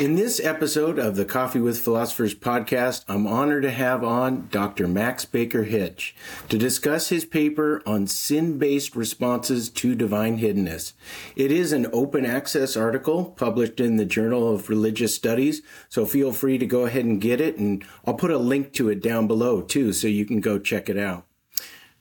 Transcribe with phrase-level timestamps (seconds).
[0.00, 4.88] In this episode of the Coffee with Philosophers podcast, I'm honored to have on Dr.
[4.88, 6.14] Max Baker-Hytch
[6.48, 10.94] to discuss his paper on sin based responses to divine hiddenness.
[11.36, 15.60] It is an open access article published in the Journal of Religious Studies,
[15.90, 18.88] so feel free to go ahead and get it, and I'll put a link to
[18.88, 21.26] it down below too, so you can go check it out.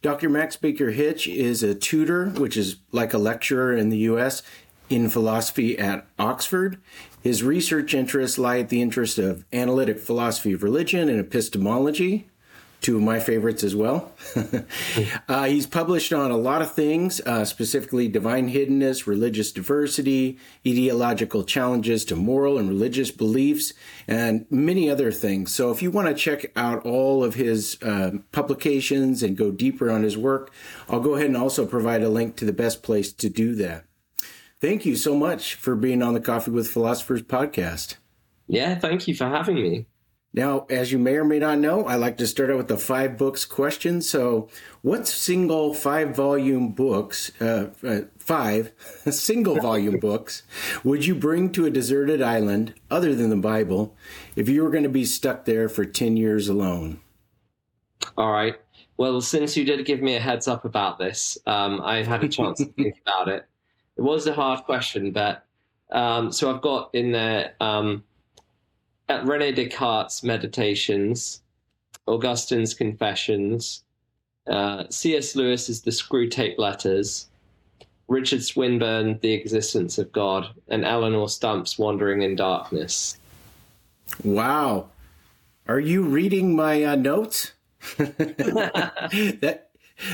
[0.02, 0.30] Dr.
[0.30, 4.42] Max Baker-Hytch is a tutor, which is like a lecturer in the U.S.
[4.90, 6.78] in philosophy at Oxford.
[7.21, 12.29] His research interests lie at the interest of analytic philosophy of religion and epistemology,
[12.82, 14.14] two of my favorites as well.
[15.28, 21.43] uh, he's published on a lot of things, uh, specifically divine hiddenness, religious diversity, ideological
[21.43, 23.74] challenges to moral and religious beliefs,
[24.07, 25.54] and many other things.
[25.54, 29.92] So if you want to check out all of his uh, publications and go deeper
[29.92, 30.51] on his work,
[30.87, 33.84] I'll go ahead and also provide a link to the best place to do that.
[34.62, 37.95] Thank you so much for being on the Coffee with Philosophers podcast.
[38.48, 39.86] Yeah, thank you for having me.
[40.34, 42.78] Now, as you may or may not know, I like to start out with the
[42.78, 44.02] five books question.
[44.02, 44.50] So,
[44.82, 48.74] what single five volume books, uh, uh, five
[49.10, 50.44] single volume books,
[50.84, 53.96] would you bring to a deserted island other than the Bible
[54.36, 57.00] if you were going to be stuck there for 10 years alone?
[58.18, 58.56] All right.
[58.98, 62.28] Well, since you did give me a heads up about this, um, I had a
[62.28, 63.46] chance to think about it
[64.00, 65.44] it was a hard question, but
[65.92, 68.02] um, so I've got in there um,
[69.09, 71.42] at Rene Descartes' Meditations,
[72.08, 73.83] Augustine's Confessions,
[74.47, 75.36] uh, C.S.
[75.36, 77.27] Lewis's The Screwtape Letters,
[78.08, 83.17] Richard Swinburne, The Existence of God, and Eleonore Stump's Wandering in Darkness.
[84.23, 84.88] Wow.
[85.67, 87.52] Are you reading my uh, notes?
[87.97, 89.69] that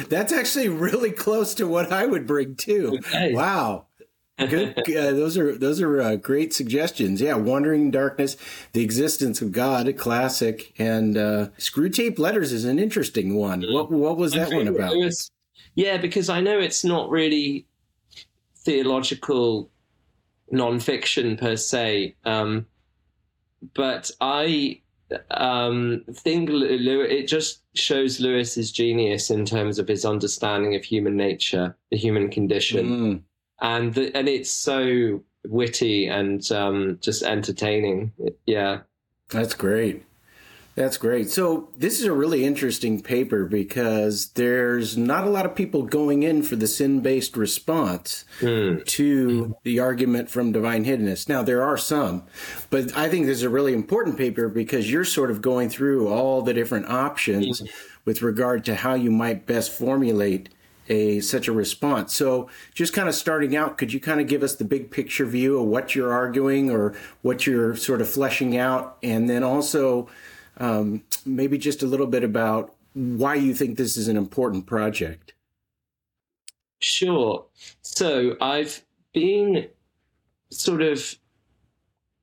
[0.09, 2.99] that's actually really close to what I would bring too.
[2.99, 3.33] Okay.
[3.33, 3.87] Wow.
[4.37, 4.75] Good.
[4.95, 7.19] Uh, those are those are uh, great suggestions.
[7.19, 8.37] Yeah, Wandering Darkness,
[8.73, 13.65] The Existence of God, a classic, and uh, Screwtape Letters is an interesting one.
[13.69, 14.95] What what was that one about?
[14.95, 15.31] Was,
[15.73, 17.65] yeah, because I know it's not really
[18.57, 19.69] theological
[20.53, 22.67] nonfiction per se, um,
[23.73, 24.81] but I
[25.31, 31.75] um, think it just shows Lewis's genius in terms of his understanding of human nature,
[31.91, 33.21] the human condition, mm.
[33.61, 38.11] and the, and it's so witty and um, just entertaining.
[38.45, 38.81] Yeah,
[39.29, 40.03] that's great.
[40.75, 41.29] That's great.
[41.29, 46.23] So this is a really interesting paper because there's not a lot of people going
[46.23, 48.85] in for the sin-based response mm.
[48.85, 51.29] to the argument from divine hiddenness.
[51.29, 52.23] Now there are some,
[52.69, 56.09] but I think this is a really important paper because you're sort of going through
[56.09, 57.69] all the different options mm.
[58.03, 60.49] with regard to how you might best formulate
[60.89, 62.13] a such a response.
[62.13, 65.25] So just kind of starting out, could you kind of give us the big picture
[65.25, 70.07] view of what you're arguing or what you're sort of fleshing out and then also
[70.57, 75.33] um, maybe just a little bit about why you think this is an important project.
[76.79, 77.45] Sure.
[77.81, 78.83] So I've
[79.13, 79.67] been
[80.51, 81.15] sort of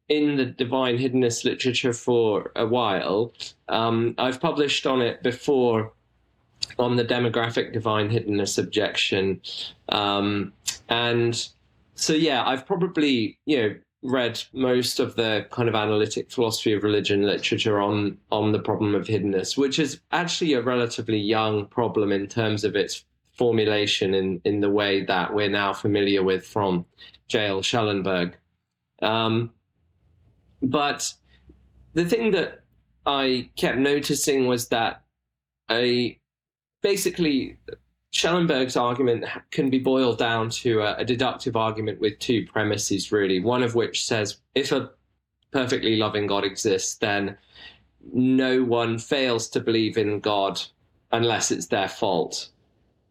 [0.09, 3.32] in the divine hiddenness literature for a while.
[3.69, 5.93] Um, I've published on it before
[6.78, 9.41] on the demographic divine hiddenness objection.
[9.88, 10.53] Um,
[10.88, 11.49] and
[11.94, 16.82] so, yeah, I've probably, you know, read most of the kind of analytic philosophy of
[16.82, 22.10] religion literature on on the problem of hiddenness, which is actually a relatively young problem
[22.10, 26.84] in terms of its formulation in in the way that we're now familiar with from
[27.28, 27.62] J.L.
[27.62, 28.36] Schellenberg.
[29.00, 29.50] Um,
[30.62, 31.12] but
[31.94, 32.62] the thing that
[33.06, 35.02] I kept noticing was that
[35.70, 36.19] a
[36.82, 37.56] basically
[38.12, 43.40] Schellenberg's argument can be boiled down to a, a, deductive argument with two premises, really.
[43.40, 44.90] One of which says if a
[45.50, 47.38] perfectly loving God exists, then
[48.12, 50.60] no one fails to believe in God
[51.12, 52.50] unless it's their fault,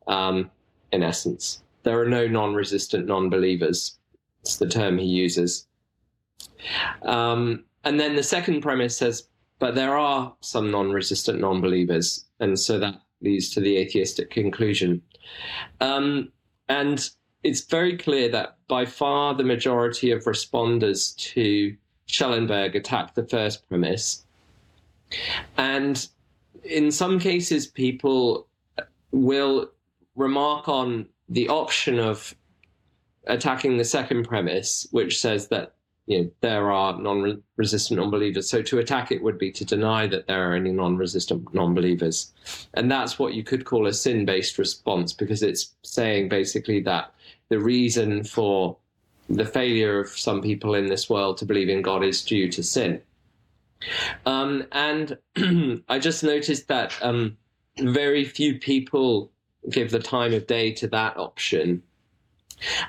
[0.08, 0.52] um,
[0.92, 1.64] in essence.
[1.84, 3.98] There are no non resistant non believers.
[4.42, 5.68] It's the term he uses.
[7.02, 9.28] Um, and then the second premise says,
[9.58, 12.26] but there are some non resistant non believers.
[12.40, 15.02] And so that leads to the atheistic conclusion.
[15.80, 16.32] Um,
[16.70, 17.10] and
[17.44, 21.76] it's very clear that by far the majority of responders to
[22.06, 24.26] Schellenberg attack the first premise.
[25.58, 26.08] And
[26.64, 28.48] in some cases, people
[29.12, 29.72] will
[30.16, 32.36] remark on the option of
[33.28, 35.74] attacking the second premise, which says that
[36.08, 38.50] you know, there are non-resistant non-believers.
[38.50, 42.34] So to attack it would be to deny that there are any non-resistant non-believers,
[42.74, 47.14] and that's what you could call a sin-based response because it's saying basically that
[47.50, 48.78] the reason for
[49.30, 52.64] the failure of some people in this world to believe in God is due to
[52.64, 53.02] sin.
[54.26, 55.18] Um, and
[55.90, 57.38] I just noticed that um,
[57.80, 59.32] very few people
[59.70, 61.84] give the time of day to that option.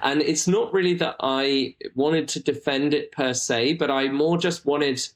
[0.02, 4.38] And it's not really that I wanted to defend it per se, but I more
[4.38, 5.06] just wanted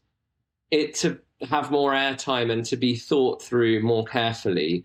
[0.70, 1.18] it to
[1.48, 4.84] have more airtime and to be thought through more carefully,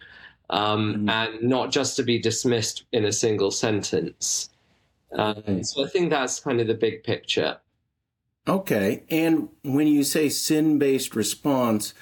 [0.50, 1.10] um, mm.
[1.10, 4.50] and not just to be dismissed in a single sentence.
[5.14, 7.58] Um, so I think that's kind of the big picture.
[8.48, 9.04] Okay.
[9.10, 11.94] And when you say sin based response,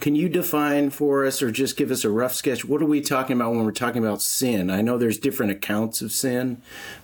[0.00, 2.64] can you define for us or just give us a rough sketch?
[2.64, 4.70] What are we talking about when we're talking about sin?
[4.70, 6.60] I know there's different accounts of sin,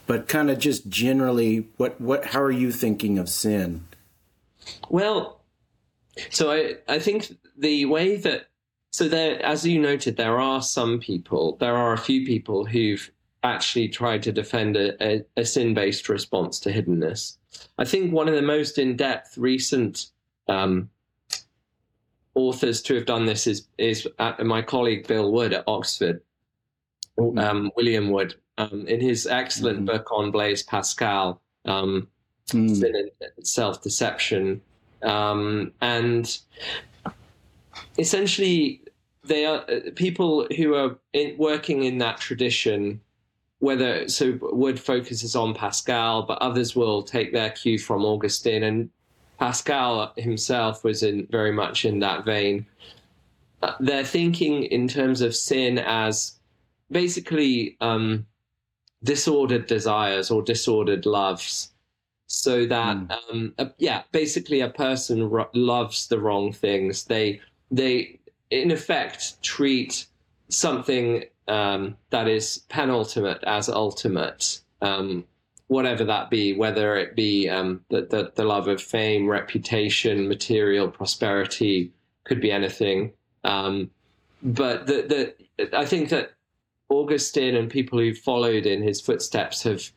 [0.06, 3.86] but kind of just generally, what, what, how are you thinking of sin?
[4.90, 5.40] Well,
[6.30, 8.46] so I, I think the way that,
[8.90, 13.10] so there, as you noted, there are some people, there are a few people who've
[13.42, 17.38] actually tried to defend a, a, a sin based response to hiddenness.
[17.78, 20.06] I think one of the most in depth recent
[20.48, 20.90] um,
[22.34, 24.06] authors to have done this is is
[24.40, 26.22] my colleague Bill Wood at Oxford,
[27.18, 27.38] mm-hmm.
[27.38, 29.86] um, William Wood, um, in his excellent mm.
[29.86, 32.08] book on Blaise Pascal, um,
[32.48, 32.74] mm.
[32.74, 34.60] Sin and Self Deception,
[35.02, 36.38] um, and
[37.98, 38.82] essentially
[39.24, 43.00] they are uh, people who are in, working in that tradition.
[43.58, 48.90] Whether so, Wood focuses on Pascal, but others will take their cue from Augustine and
[49.42, 52.64] Pascal himself was in very much in that vein.
[53.60, 56.38] Uh, they're thinking in terms of sin as
[56.92, 58.24] basically um,
[59.02, 61.72] disordered desires or disordered loves.
[62.28, 63.18] So that, mm.
[63.32, 67.04] um, uh, yeah, basically a person ro- loves the wrong things.
[67.06, 70.06] They, they, in effect, treat
[70.50, 74.60] something um, that is penultimate as ultimate.
[74.82, 75.24] Um,
[75.68, 80.88] whatever that be, whether it be um, the, the, the, love of fame, reputation, material
[80.88, 81.92] prosperity,
[82.24, 83.12] could be anything.
[83.44, 83.90] Um,
[84.42, 86.32] but the, the, I think that
[86.88, 89.90] Augustine and people who followed in his footsteps have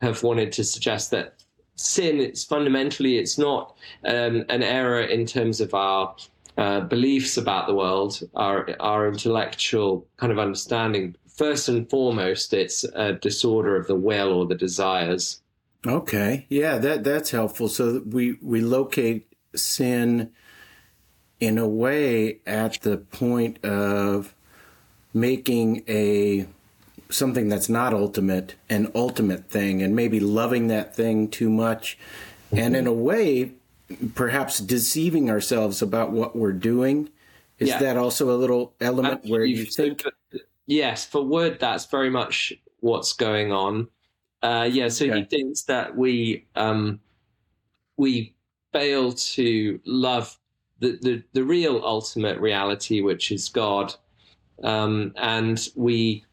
[0.00, 1.42] have wanted to suggest that
[1.76, 6.14] sin, it's fundamentally, it's not um, an error in terms of our
[6.56, 12.84] uh, beliefs about the world, our our intellectual kind of understanding, first and foremost, it's
[12.84, 15.40] a disorder of the will or the desires.
[15.86, 17.68] Okay, yeah, that that's helpful.
[17.68, 20.30] So we we locate sin
[21.40, 24.34] in a way at the point of
[25.12, 26.46] making a
[27.10, 31.98] something that's not ultimate an ultimate thing and maybe loving that thing too much
[32.50, 33.52] and in a way
[34.14, 37.08] perhaps deceiving ourselves about what we're doing
[37.58, 37.78] is yeah.
[37.78, 40.02] that also a little element where you think
[40.66, 43.88] yes, for Wood, that's very much what's going on.
[44.42, 45.20] Uh, yeah, so okay.
[45.20, 47.00] he thinks that we um,
[47.96, 48.34] we
[48.72, 50.38] fail to love
[50.80, 53.94] the, the, the real ultimate reality, which is God,
[54.62, 56.24] um, and we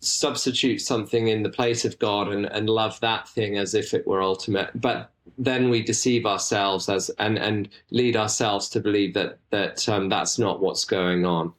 [0.00, 4.06] substitute something in the place of God and, and love that thing as if it
[4.06, 4.70] were ultimate.
[4.80, 10.08] But then we deceive ourselves as and, and lead ourselves to believe that that um,
[10.08, 11.52] that's not what's going on.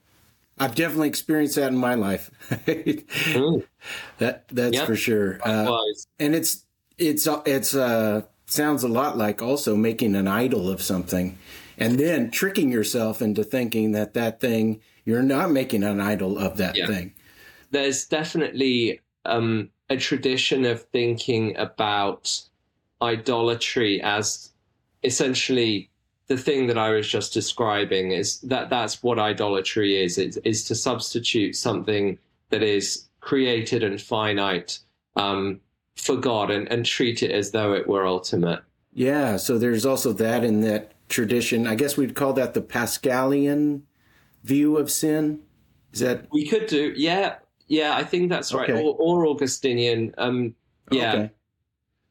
[0.60, 2.30] I've definitely experienced that in my life.
[2.50, 3.64] mm.
[4.18, 4.86] That that's yep.
[4.86, 5.40] for sure.
[5.42, 5.74] Uh,
[6.18, 6.66] and it's
[6.98, 11.38] it's it's uh sounds a lot like also making an idol of something,
[11.78, 16.58] and then tricking yourself into thinking that that thing you're not making an idol of
[16.58, 16.86] that yeah.
[16.86, 17.14] thing.
[17.70, 22.40] There's definitely um, a tradition of thinking about
[23.02, 24.52] idolatry as
[25.02, 25.89] essentially
[26.30, 30.16] the thing that I was just describing is that that's what idolatry is.
[30.16, 32.20] Is, is to substitute something
[32.50, 34.78] that is created and finite
[35.16, 35.60] um,
[35.96, 38.60] for God and, and treat it as though it were ultimate.
[38.92, 39.38] Yeah.
[39.38, 41.66] So there's also that in that tradition.
[41.66, 43.82] I guess we'd call that the Pascalian
[44.44, 45.40] view of sin.
[45.92, 46.94] Is that we could do?
[46.96, 47.38] Yeah.
[47.66, 47.96] Yeah.
[47.96, 48.70] I think that's right.
[48.70, 48.80] Okay.
[48.80, 50.14] Or, or Augustinian.
[50.16, 50.54] Um,
[50.92, 51.12] yeah.
[51.12, 51.30] Okay.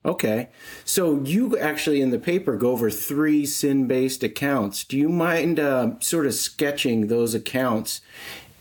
[0.06, 0.50] Okay.
[0.86, 4.84] So you actually in the paper go over three sin based accounts.
[4.84, 8.02] Do you mind uh, sort of sketching those accounts?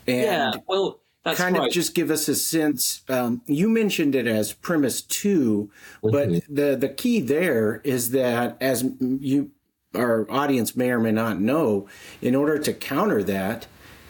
[0.05, 1.67] And yeah, well, kind right.
[1.67, 3.03] of just give us a sense.
[3.07, 5.69] Um, you mentioned it as premise 2
[6.03, 6.09] mm-hmm.
[6.11, 9.51] but the, the key there is that, as you
[9.95, 11.87] our audience may or may not know,
[12.21, 13.65] in order to counter that,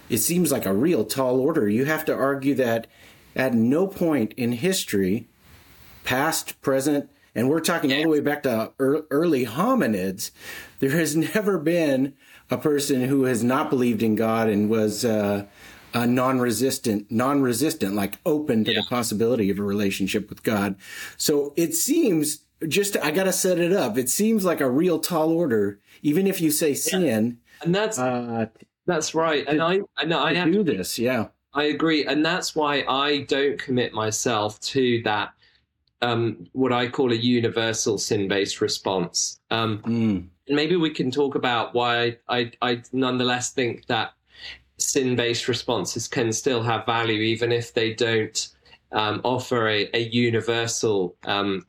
[0.10, 1.70] it seems like a real tall order.
[1.70, 2.88] You have to argue that
[3.36, 5.30] at no point in history,
[6.04, 10.32] past, present, and we're talking all the way back to early hominids,
[10.80, 12.14] there has never been
[12.50, 15.46] a person who has not believed in God and was uh,
[15.94, 18.82] a non-resistant, non-resistant, like open to yeah.
[18.82, 20.76] the possibility of a relationship with God.
[21.18, 23.98] So it seems just I got to set it up.
[23.98, 27.38] It seems like a real tall order, even if you say sin.
[27.62, 28.48] And that's uh,
[28.86, 29.46] that's right.
[29.48, 31.00] And I and I do this.
[31.00, 35.34] Yeah, I agree, and that's why I don't commit myself to that.
[36.02, 39.42] Um, what I call a universal sin-based response.
[39.52, 40.28] Um, mm.
[40.48, 44.14] Maybe we can talk about why I, I nonetheless think that
[44.78, 48.48] sin-based responses can still have value, even if they don't
[48.94, 51.66] um, offer a, a universal um,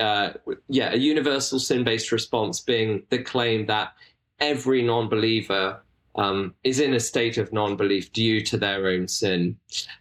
[0.00, 0.32] uh,
[0.68, 3.92] yeah, a universal sin based response being the claim that
[4.40, 5.82] every non believer
[6.16, 9.56] um, is in a state of non belief due to their own sin.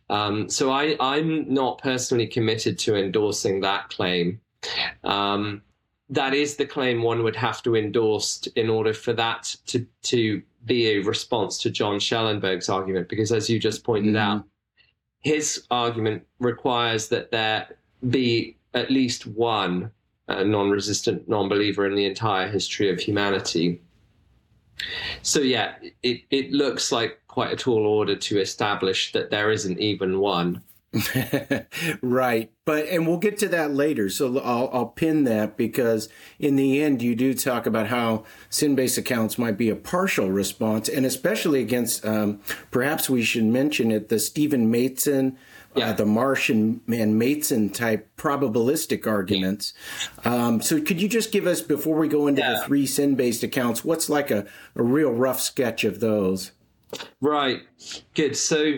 [0.10, 4.42] Um, so I, I'm not personally committed to endorsing that claim.
[5.04, 5.62] Um,
[6.10, 10.42] that is the claim one would have to endorse in order for that to, to
[10.66, 14.20] be a response to John Schellenberg's argument, because as you just pointed mm.
[14.20, 14.44] out,
[15.22, 17.68] his argument requires that there
[18.10, 19.92] be at least one
[20.28, 23.82] uh, non resistant non believer in the entire history of humanity.
[25.22, 29.80] So, yeah, it, it looks like quite a tall order to establish that there isn't
[29.80, 30.64] even one.
[32.02, 32.52] right.
[32.66, 34.10] But, and we'll get to that later.
[34.10, 36.10] So I'll, I'll pin that because
[36.40, 40.32] in the end, you do talk about how sin based accounts might be a partial
[40.32, 45.32] response, and especially against, um, perhaps we should mention it, the Stephen uh,
[45.76, 45.90] yeah.
[45.90, 49.74] uh, the Marsh and Maitzen type probabilistic arguments.
[50.26, 52.54] Um, so, could you just give us, before we go into yeah.
[52.54, 54.46] the three sin based accounts, what's like a,
[54.76, 56.52] a real rough sketch of those?
[57.22, 57.62] Right.
[58.16, 58.36] Good.
[58.36, 58.78] So,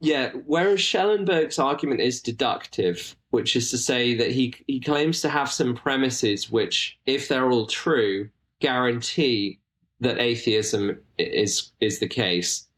[0.00, 5.28] yeah, whereas Schellenberg's argument is deductive, which is to say that he, he claims to
[5.28, 8.28] have some premises which, if they're all true,
[8.60, 9.60] guarantee
[10.00, 12.68] that atheism is is the case.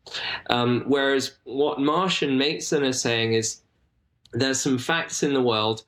[0.51, 3.63] Um, whereas what Marsh and Maitzen are saying is
[4.33, 5.85] there's some facts in the world.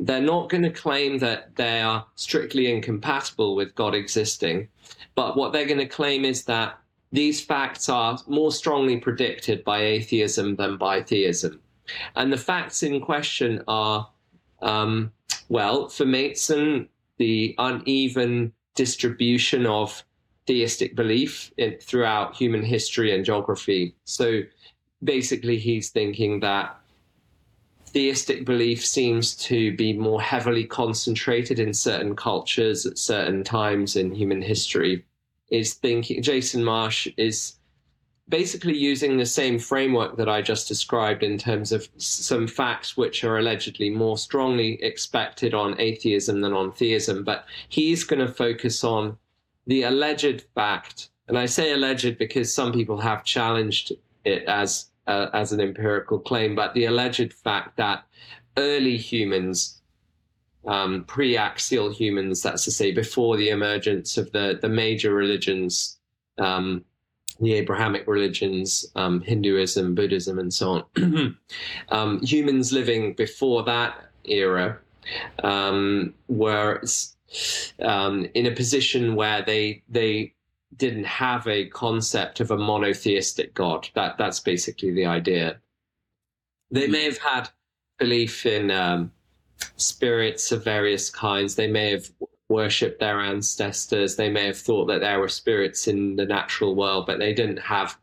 [0.00, 4.68] They're not going to claim that they are strictly incompatible with God existing,
[5.14, 6.78] but what they're going to claim is that
[7.12, 11.60] these facts are more strongly predicted by atheism than by theism.
[12.16, 14.08] And the facts in question are,
[14.60, 15.12] um,
[15.48, 20.02] well, for Maitzen, the uneven distribution of
[20.48, 23.94] theistic belief in, throughout human history and geography.
[24.06, 24.40] So
[25.04, 26.74] basically, he's thinking that
[27.86, 34.14] theistic belief seems to be more heavily concentrated in certain cultures at certain times in
[34.14, 35.04] human history.
[35.50, 37.56] Is thinking Jason Marsh is
[38.28, 43.24] basically using the same framework that I just described in terms of some facts which
[43.24, 48.84] are allegedly more strongly expected on atheism than on theism, but he's going to focus
[48.84, 49.16] on
[49.68, 53.92] the alleged fact, and I say alleged because some people have challenged
[54.24, 58.04] it as uh, as an empirical claim, but the alleged fact that
[58.56, 59.80] early humans,
[60.66, 65.98] um, pre-axial humans, that's to say before the emergence of the the major religions,
[66.38, 66.82] um,
[67.38, 71.36] the Abrahamic religions, um, Hinduism, Buddhism, and so on,
[71.90, 74.78] um, humans living before that era
[75.42, 76.80] um, were
[77.80, 80.34] um, in a position where they they
[80.76, 83.88] didn't have a concept of a monotheistic God.
[83.94, 85.58] That that's basically the idea.
[86.70, 87.48] They may have had
[87.98, 89.12] belief in um,
[89.76, 91.54] spirits of various kinds.
[91.54, 92.10] They may have
[92.48, 94.16] worshipped their ancestors.
[94.16, 97.58] They may have thought that there were spirits in the natural world, but they didn't
[97.58, 97.98] have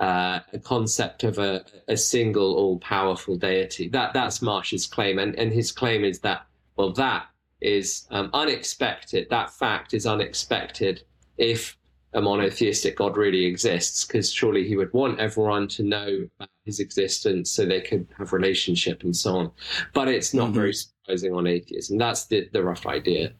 [0.00, 3.88] uh, a concept of a, a single all-powerful deity.
[3.88, 7.26] That that's Marsh's claim, and and his claim is that well that
[7.60, 9.28] is um, unexpected.
[9.30, 11.02] That fact is unexpected
[11.38, 11.76] if
[12.12, 16.80] a monotheistic God really exists, because surely he would want everyone to know about his
[16.80, 19.52] existence so they could have relationship and so on.
[19.92, 20.54] But it's not mm-hmm.
[20.54, 21.98] very surprising on atheism.
[21.98, 23.32] That's the, the rough idea.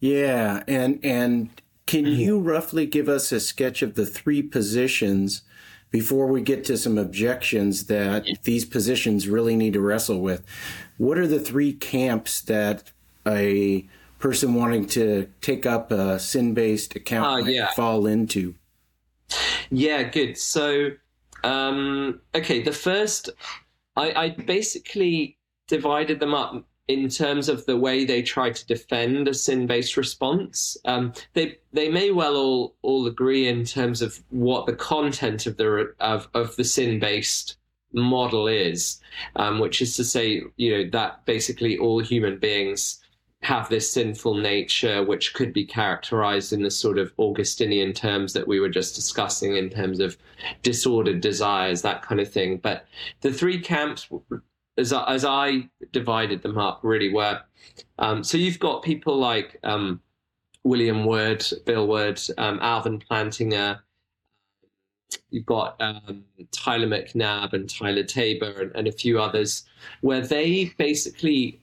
[0.00, 1.50] Yeah, and and
[1.86, 2.20] can mm-hmm.
[2.20, 5.42] you roughly give us a sketch of the three positions
[5.90, 10.44] before we get to some objections that these positions really need to wrestle with?
[10.98, 12.92] What are the three camps that
[13.26, 17.70] a person wanting to take up a sin based account uh, yeah.
[17.72, 18.54] fall into?
[19.70, 20.36] Yeah, good.
[20.36, 20.90] So,
[21.44, 23.30] um, okay, the first,
[23.96, 29.28] I, I basically divided them up in terms of the way they try to defend
[29.28, 30.76] a sin-based response.
[30.84, 35.56] Um, they they may well all all agree in terms of what the content of
[35.56, 37.56] the of of the sin-based
[37.92, 39.00] model is,
[39.36, 42.99] um, which is to say, you know, that basically all human beings
[43.42, 48.46] have this sinful nature, which could be characterized in the sort of Augustinian terms that
[48.46, 50.16] we were just discussing in terms of
[50.62, 52.58] disordered desires, that kind of thing.
[52.58, 52.86] But
[53.22, 54.08] the three camps
[54.76, 57.40] as I, as I divided them up, really were.
[57.98, 60.00] Um, so you've got people like um,
[60.64, 63.80] William Wood, Bill Wood, um, Alvin Plantinga.
[65.30, 69.64] You've got um, Tyler McNabb and Tyler Taber and, and a few others,
[70.02, 71.60] where they basically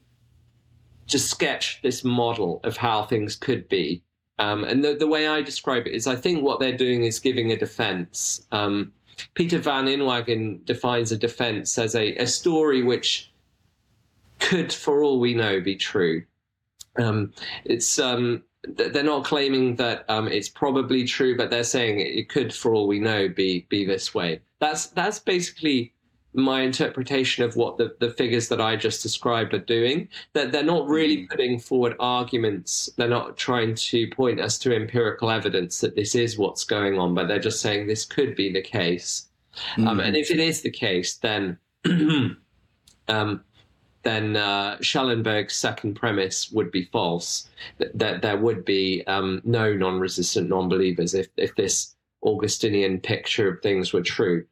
[1.08, 4.04] just sketch this model of how things could be.
[4.40, 7.20] Um, and the, the way I describe it is I think what they're doing is
[7.20, 8.46] giving a defense.
[8.52, 8.92] Um,
[9.34, 13.32] Peter Van Inwagen defines a defense as a, a story which
[14.40, 16.24] could, for all we know, be true.
[16.98, 17.34] Um,
[17.66, 22.54] it's um, they're not claiming that um, it's probably true, but they're saying it could,
[22.54, 24.42] for all we know, be be this way.
[24.60, 25.94] That's that's basically
[26.38, 30.08] my interpretation of what the, the figures that I just described are doing.
[30.34, 31.30] That they're not really mm.
[31.30, 32.90] putting forward arguments.
[32.96, 37.16] They're not trying to point us to empirical evidence that this is what's going on,
[37.16, 39.28] but they're just saying this could be the case.
[39.78, 39.88] Mm.
[39.88, 41.58] Um, and if it is the case, then
[43.08, 43.44] um,
[44.04, 47.50] then uh, Schellenberg's second premise would be false.
[47.80, 51.97] That, that there would be um, no non-resistant non-believers if if this
[52.28, 54.46] Augustinian picture of things were true.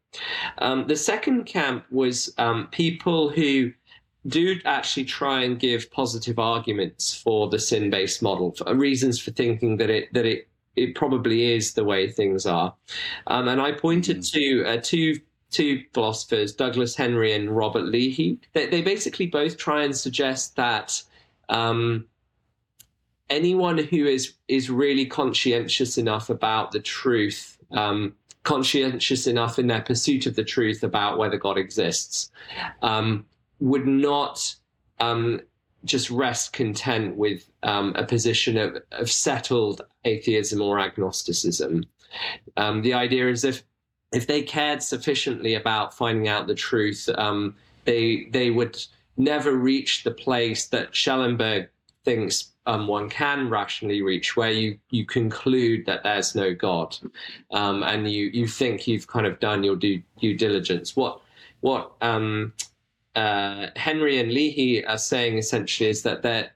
[0.60, 3.72] Um, the second camp was um, people who
[4.27, 9.77] do actually try and give positive arguments for the sin-based model, for reasons for thinking
[9.77, 12.74] that it that it it probably is the way things are.
[13.27, 14.32] Um, and I pointed mm.
[14.32, 15.20] to uh, two
[15.51, 18.38] two philosophers, Douglas Henry and Robert Lehe.
[18.53, 21.01] They, they basically both try and suggest that
[21.50, 22.05] um,
[23.29, 29.81] anyone who is is really conscientious enough about the truth um, conscientious enough in their
[29.81, 32.31] pursuit of the truth about whether God exists,
[32.81, 33.25] um,
[33.60, 34.55] would not
[35.00, 35.41] um,
[35.84, 41.84] just rest content with um, a position of, of, settled atheism or agnosticism.
[42.57, 43.63] Um, the idea is if
[44.12, 48.81] if they cared sufficiently about finding out the truth, um, they they would
[49.17, 51.69] never reach the place that Schellenberg
[52.03, 56.98] thinks um, one can rationally reach, where you you conclude that there's no God,
[57.51, 60.95] um, and you you think you've kind of done your due due diligence.
[60.95, 61.21] What
[61.62, 62.54] what um,
[63.15, 66.54] uh, Henry and Lehe are saying essentially is that that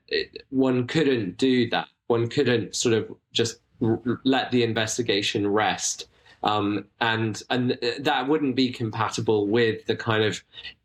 [0.50, 1.88] one couldn't do that.
[2.08, 6.08] One couldn't sort of just r- let the investigation rest.
[6.42, 10.42] Um, and and that wouldn't be compatible with the kind of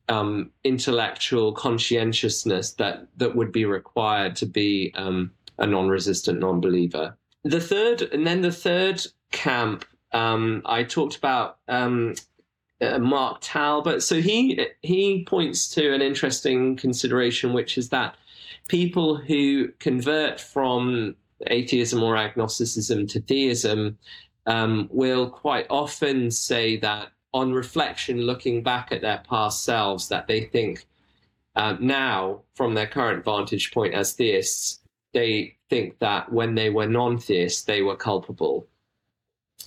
[0.08, 7.16] um, intellectual conscientiousness that that would be required to be um, a non-resistant non-believer.
[7.44, 12.14] The third, and then the third camp, um, I talked about um,
[12.80, 14.02] uh, Mark Talbot.
[14.02, 18.16] So he he points to an interesting consideration, which is that
[18.68, 21.16] people who convert from
[21.48, 23.98] atheism or agnosticism to theism
[24.46, 30.26] um, will quite often say that on reflection, looking back at their past selves, that
[30.26, 30.86] they think
[31.56, 34.80] uh, now, from their current vantage point as theists,
[35.12, 38.66] they think that when they were non-theists, they were culpable.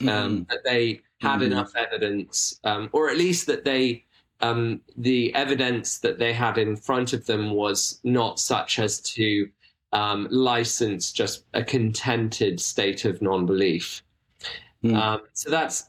[0.02, 0.44] Um, mm-hmm.
[0.50, 1.52] that they had mm-hmm.
[1.52, 4.06] enough evidence, um, or at least that they
[4.42, 9.50] um, the evidence that they had in front of them was not such as to
[9.94, 14.04] um, license just a contented state of non-belief.
[14.84, 14.96] Mm.
[14.96, 15.86] Um, so that's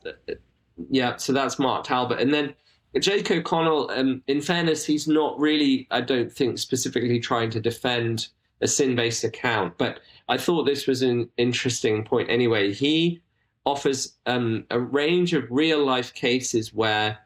[0.91, 2.21] yeah, so that's Mark Talbot.
[2.21, 2.55] And then
[2.99, 8.29] Jake O'Connell, um, in fairness, he's not really, I don't think, specifically trying to defend
[8.61, 9.79] a sin based account.
[9.79, 12.73] But I thought this was an interesting point anyway.
[12.73, 13.21] He
[13.65, 17.19] offers um, a range of real life cases where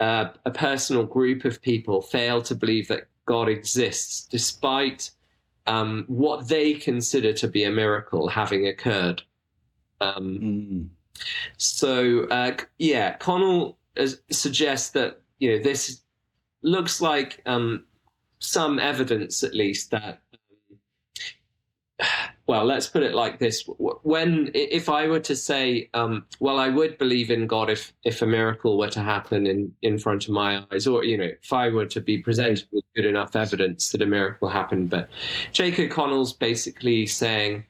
[0.00, 5.10] uh, a personal group of people fail to believe that God exists despite
[5.66, 9.22] um, what they consider to be a miracle having occurred.
[10.00, 10.88] Um, mm.
[11.56, 13.78] So uh, yeah, Connell
[14.30, 16.02] suggests that you know this
[16.62, 17.84] looks like um,
[18.38, 20.20] some evidence, at least, that.
[20.70, 20.78] Um,
[22.46, 26.68] well, let's put it like this: when, if I were to say, um, well, I
[26.68, 30.30] would believe in God if if a miracle were to happen in in front of
[30.34, 33.90] my eyes, or you know, if I were to be presented with good enough evidence
[33.90, 34.90] that a miracle happened.
[34.90, 35.08] But
[35.52, 37.64] Jake O'Connell's basically saying,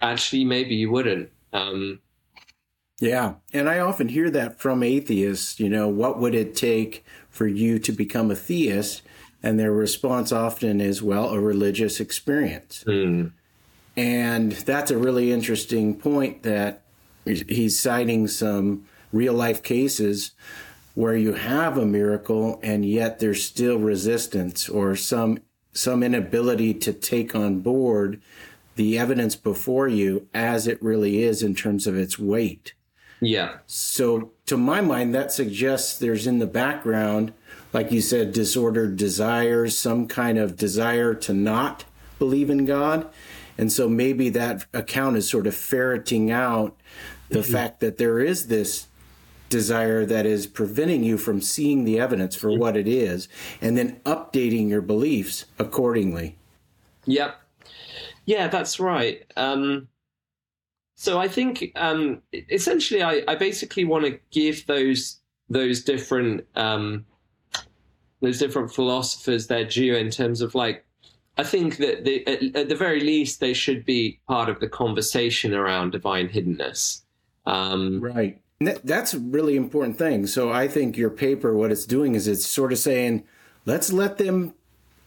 [0.00, 1.30] actually, maybe you wouldn't.
[1.52, 2.00] Um,
[3.00, 3.34] yeah.
[3.52, 7.78] And I often hear that from atheists, you know, what would it take for you
[7.78, 9.02] to become a theist?
[9.42, 12.82] And their response often is, well, a religious experience.
[12.86, 13.32] Mm.
[13.96, 16.82] And that's a really interesting point that
[17.24, 20.32] he's citing some real life cases
[20.94, 25.38] where you have a miracle and yet there's still resistance or some
[25.72, 28.20] some inability to take on board
[28.74, 32.72] the evidence before you as it really is in terms of its weight.
[33.20, 33.58] Yeah.
[33.66, 37.32] So, to my mind, that suggests there's in the background,
[37.72, 41.84] like you said, disordered desires, some kind of desire to not
[42.18, 43.08] believe in God.
[43.56, 46.76] And so maybe that account is sort of ferreting out
[47.28, 47.52] the mm-hmm.
[47.52, 48.86] fact that there is this
[49.48, 53.28] desire that is preventing you from seeing the evidence for what it is
[53.60, 56.36] and then updating your beliefs accordingly.
[57.06, 57.40] Yep.
[58.26, 59.24] Yeah, that's right.
[59.36, 59.88] Um,
[61.00, 67.06] so I think um, essentially, I, I basically want to give those those different um,
[68.20, 70.84] those different philosophers their due in terms of like
[71.36, 74.68] I think that the, at, at, the very least they should be part of the
[74.68, 77.02] conversation around divine hiddenness.
[77.46, 78.40] Um, right.
[78.58, 80.26] That's a really important thing.
[80.26, 83.22] So I think your paper, what it's doing is it's sort of saying,
[83.66, 84.54] let's let them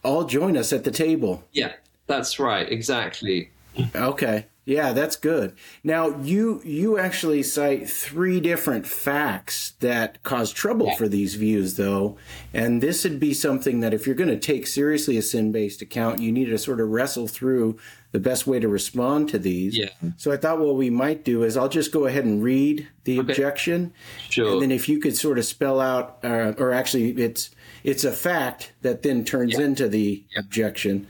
[0.05, 1.43] all join us at the table.
[1.51, 1.73] Yeah,
[2.07, 2.71] that's right.
[2.71, 3.51] Exactly.
[3.93, 4.45] Okay.
[4.63, 5.55] Yeah, that's good.
[5.83, 10.95] Now you you actually cite three different facts that cause trouble yeah.
[10.95, 12.17] for these views, though,
[12.53, 16.19] and this would be something that if you're going to take seriously a sin-based account,
[16.19, 17.79] you need to sort of wrestle through
[18.11, 19.75] the best way to respond to these.
[19.75, 19.89] Yeah.
[20.17, 23.19] So I thought what we might do is I'll just go ahead and read the
[23.19, 23.31] okay.
[23.31, 23.93] objection,
[24.29, 24.53] sure.
[24.53, 27.49] and then if you could sort of spell out, uh, or actually it's
[27.83, 29.65] it's a fact that then turns yeah.
[29.65, 30.39] into the yeah.
[30.39, 31.07] objection.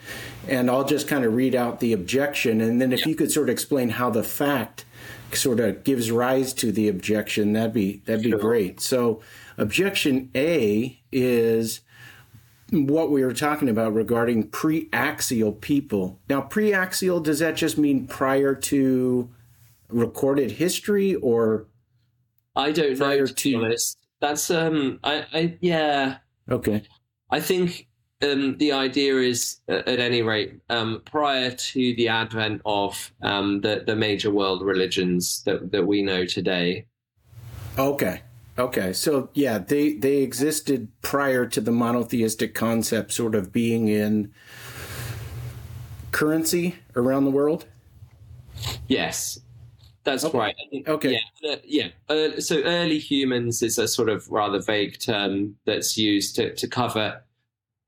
[0.48, 2.62] And I'll just kind of read out the objection.
[2.62, 3.10] And then if yeah.
[3.10, 4.86] you could sort of explain how the fact
[5.34, 8.80] sort of gives rise to the objection, that'd be that'd be great.
[8.80, 9.22] So
[9.58, 11.82] objection A is
[12.72, 16.20] what we were talking about regarding pre-axial people.
[16.30, 19.30] Now, pre-axial does that just mean prior to
[19.90, 21.68] recorded history or
[22.56, 23.78] I don't know to, to
[24.20, 26.18] That's um I, I yeah
[26.50, 26.84] Okay.
[27.30, 27.88] I think
[28.22, 33.84] um, the idea is, at any rate, um, prior to the advent of um, the
[33.86, 36.86] the major world religions that that we know today.
[37.78, 38.22] Okay.
[38.58, 38.94] Okay.
[38.94, 44.34] So yeah, they they existed prior to the monotheistic concept sort of being in
[46.12, 47.66] currency around the world.
[48.88, 49.40] Yes.
[50.04, 50.38] That's okay.
[50.38, 50.56] right.
[50.88, 51.20] Okay.
[51.42, 51.52] Yeah.
[51.52, 51.88] Uh, yeah.
[52.10, 56.68] Uh, so early humans is a sort of rather vague term that's used to, to
[56.68, 57.22] cover,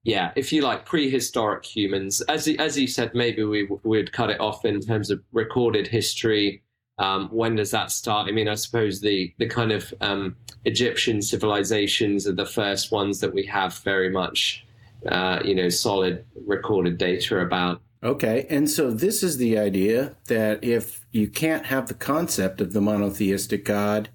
[0.03, 2.21] yeah, if you like, prehistoric humans.
[2.21, 6.61] As as you said, maybe we would cut it off in terms of recorded history.
[6.99, 8.27] Um, when does that start?
[8.27, 13.21] I mean, I suppose the the kind of um, Egyptian civilizations are the first ones
[13.21, 14.65] that we have very much,
[15.07, 17.81] uh, you know, solid recorded data about.
[18.03, 22.73] Okay, and so this is the idea that if you can't have the concept of
[22.73, 24.09] the monotheistic God,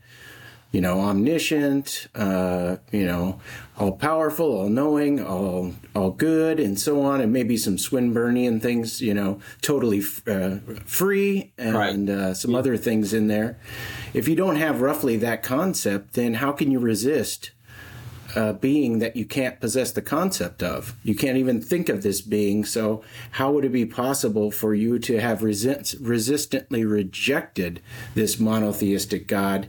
[0.70, 3.40] you know, omniscient, uh, you know,
[3.78, 9.00] all powerful, all knowing, all all good, and so on, and maybe some Swinburnian things,
[9.00, 12.08] you know, totally uh, free, and right.
[12.10, 13.58] uh, some other things in there.
[14.12, 17.52] If you don't have roughly that concept, then how can you resist
[18.34, 20.94] uh, being that you can't possess the concept of.
[21.02, 22.64] You can't even think of this being.
[22.64, 27.80] So, how would it be possible for you to have resist- resistantly rejected
[28.14, 29.68] this monotheistic God,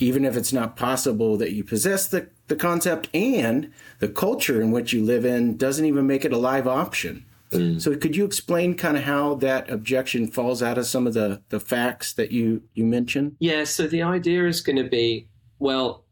[0.00, 4.70] even if it's not possible that you possess the, the concept and the culture in
[4.70, 7.24] which you live in doesn't even make it a live option?
[7.50, 7.80] Mm.
[7.80, 11.42] So, could you explain kind of how that objection falls out of some of the,
[11.50, 13.36] the facts that you, you mentioned?
[13.38, 15.28] Yeah, so the idea is going to be
[15.60, 16.03] well,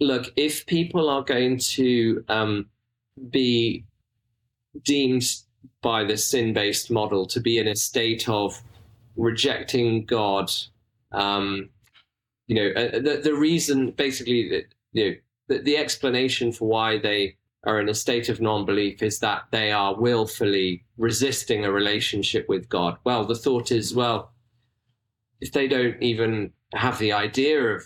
[0.00, 2.66] look, if people are going to um,
[3.30, 3.84] be
[4.84, 5.24] deemed
[5.82, 8.60] by the sin based model to be in a state of
[9.16, 10.50] rejecting God,
[11.12, 11.70] um,
[12.46, 15.16] you know, uh, the, the reason basically that, you know,
[15.48, 19.42] the, the explanation for why they are in a state of non belief is that
[19.50, 22.96] they are willfully resisting a relationship with God.
[23.04, 24.32] Well, the thought is, well,
[25.40, 27.82] if they don't even have the idea of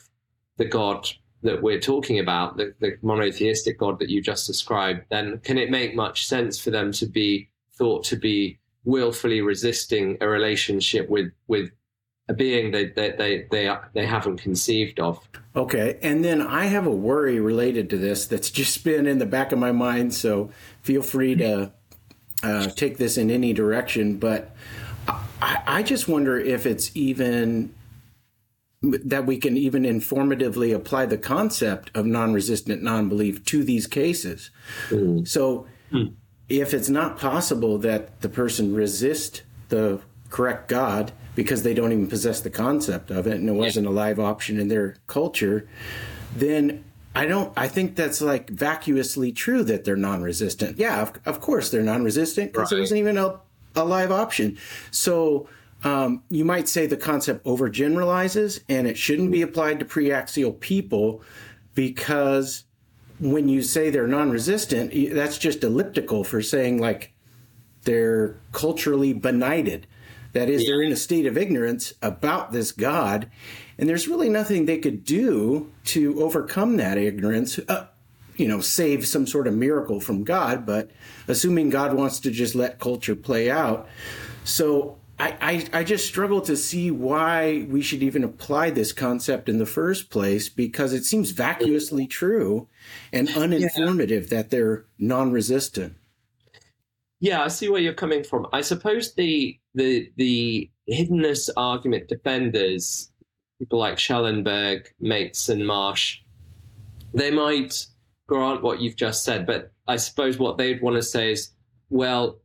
[0.59, 1.09] the God
[1.42, 5.70] that we're talking about, the, the monotheistic God that you just described, then can it
[5.70, 11.33] make much sense for them to be thought to be willfully resisting a relationship with
[11.46, 11.70] with
[12.28, 15.20] a being that they, they, they, they haven't conceived of?
[15.57, 19.26] Okay, and then I have a worry related to this that's just been in the
[19.26, 20.14] back of my mind.
[20.14, 20.50] So
[20.83, 21.72] feel free to
[22.42, 24.55] uh, take this in any direction, but.
[25.42, 27.74] I, I just wonder if it's even
[28.82, 34.50] that we can even informatively apply the concept of non-resistant non-belief to these cases.
[34.88, 35.26] Mm.
[35.26, 36.14] So mm.
[36.48, 42.08] if it's not possible that the person resist the correct God because they don't even
[42.08, 45.68] possess the concept of it and it wasn't a live option in their culture,
[46.34, 50.78] then I don't I think that's like vacuously true that they're non-resistant.
[50.78, 52.70] Yeah, of, of course they're non-resistant because right.
[52.70, 53.38] there wasn't even a,
[53.76, 54.58] a live option.
[54.90, 55.48] So
[55.84, 61.22] um, you might say the concept overgeneralizes and it shouldn't be applied to preaxial people
[61.74, 62.64] because
[63.18, 67.12] when you say they're non-resistant, that's just elliptical for saying like
[67.82, 69.86] they're culturally benighted.
[70.32, 73.30] That is, they're in a state of ignorance about this God,
[73.76, 77.58] and there's really nothing they could do to overcome that ignorance.
[77.68, 77.88] Uh,
[78.36, 80.90] you know, save some sort of miracle from God, but
[81.28, 83.86] assuming God wants to just let culture play out.
[84.44, 89.48] So I, I, I, just struggle to see why we should even apply this concept
[89.48, 92.66] in the first place because it seems vacuously true
[93.12, 94.37] and uninformative yeah.
[94.37, 95.94] that they're non-resistant.
[97.20, 98.48] Yeah, I see where you're coming from.
[98.52, 103.12] I suppose the the the hiddenness argument defenders,
[103.61, 106.18] people like Schellenberg, Maitzen, and Marsh,
[107.14, 107.87] they might
[108.26, 111.52] grant what you've just said, but I suppose what they'd want to say is,
[111.90, 112.40] well,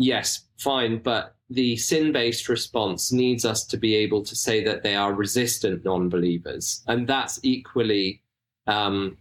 [0.00, 4.82] yes, fine, but the sin based response needs us to be able to say that
[4.82, 6.82] they are resistant non believers.
[6.88, 8.22] And that's equally
[8.66, 9.16] um,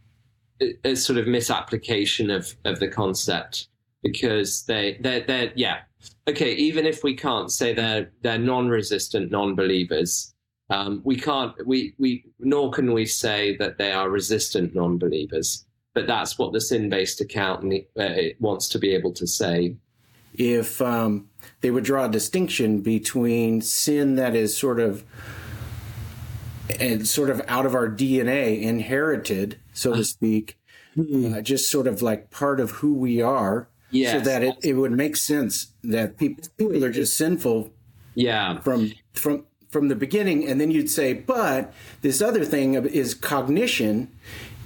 [0.62, 3.68] a, a, sort of misapplication of, of the concept
[4.04, 5.80] because they, they're, they're, yeah.
[6.28, 10.34] Okay, even if we can't say they're, they're non resistant non believers,
[10.70, 15.66] um, we can't, we, we, nor can we say that they are resistant non believers.
[15.96, 19.76] But that's what the sin based account uh, wants to be able to say
[20.40, 21.30] if um,
[21.62, 25.04] they would draw a distinction between sin that is sort of
[26.80, 30.58] and sort of out of our DNA, inherited, so to speak,
[30.96, 31.34] mm-hmm.
[31.34, 34.14] uh, just sort of like part of who we are, yes.
[34.14, 37.72] so that it, it would make sense that people people are just sinful,
[38.16, 43.14] yeah, from from from the beginning, and then you'd say, but this other thing is
[43.14, 44.10] cognition,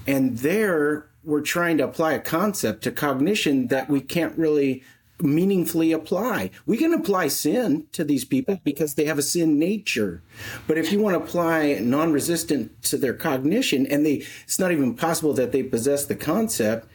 [0.05, 4.83] and there we're trying to apply a concept to cognition that we can't really
[5.23, 6.51] meaningfully apply.
[6.65, 10.21] We can apply sin to these people because they have a sin nature.
[10.67, 14.95] But if you want to apply non-resistant to their cognition and they it's not even
[14.95, 16.87] possible that they possess the concept,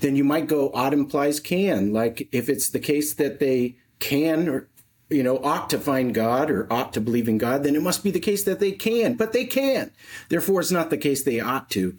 [0.00, 1.92] then you might go ought implies can.
[1.92, 4.68] Like if it's the case that they can or
[5.10, 8.02] you know, ought to find God or ought to believe in God, then it must
[8.02, 9.92] be the case that they can, but they can't.
[10.30, 11.96] Therefore, it's not the case they ought to.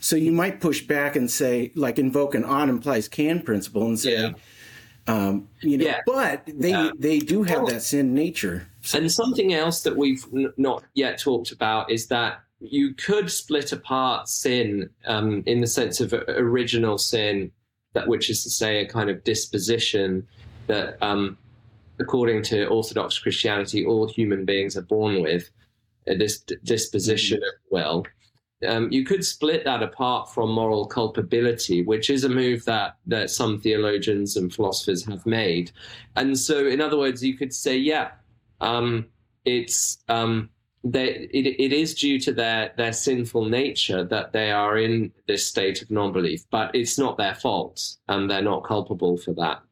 [0.00, 3.98] So you might push back and say, like, invoke an ought implies can principle and
[3.98, 4.32] say, yeah
[5.06, 6.00] um, you know, yeah.
[6.06, 8.68] but they they do have that sin nature.
[8.82, 8.98] So.
[8.98, 13.72] And something else that we've n- not yet talked about is that you could split
[13.72, 17.50] apart sin um, in the sense of original sin,
[17.94, 20.26] that which is to say a kind of disposition
[20.68, 21.36] that, um,
[21.98, 25.50] according to Orthodox Christianity, all human beings are born with.
[26.08, 27.44] Uh, this d- disposition mm-hmm.
[27.46, 28.06] of will,
[28.66, 33.30] um, you could split that apart from moral culpability, which is a move that that
[33.30, 35.70] some theologians and philosophers have made.
[36.16, 38.12] And so, in other words, you could say, yeah,
[38.60, 39.06] um,
[39.44, 40.50] it's um,
[40.84, 45.46] they, it, it is due to their their sinful nature that they are in this
[45.46, 49.62] state of non-belief, but it's not their fault, and they're not culpable for that.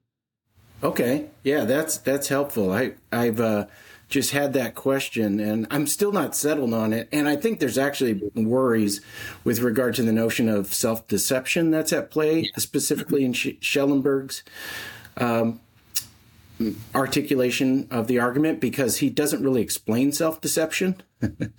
[0.83, 2.72] Okay, yeah, that's that's helpful.
[2.72, 3.40] I I've.
[3.40, 3.66] Uh
[4.11, 7.09] just had that question and I'm still not settled on it.
[7.12, 9.01] And I think there's actually worries
[9.44, 12.51] with regard to the notion of self deception that's at play, yeah.
[12.59, 14.42] specifically in Schellenberg's
[15.16, 15.61] um,
[16.94, 21.01] articulation of the argument, because he doesn't really explain self deception.
[21.23, 21.51] mm.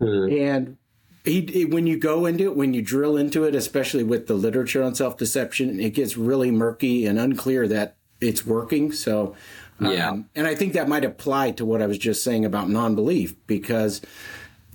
[0.44, 0.76] And
[1.24, 4.82] he, when you go into it, when you drill into it, especially with the literature
[4.82, 8.92] on self deception, it gets really murky and unclear that it's working.
[8.92, 9.34] So
[9.80, 10.10] yeah.
[10.10, 13.34] Um, and I think that might apply to what I was just saying about non-belief
[13.46, 14.00] because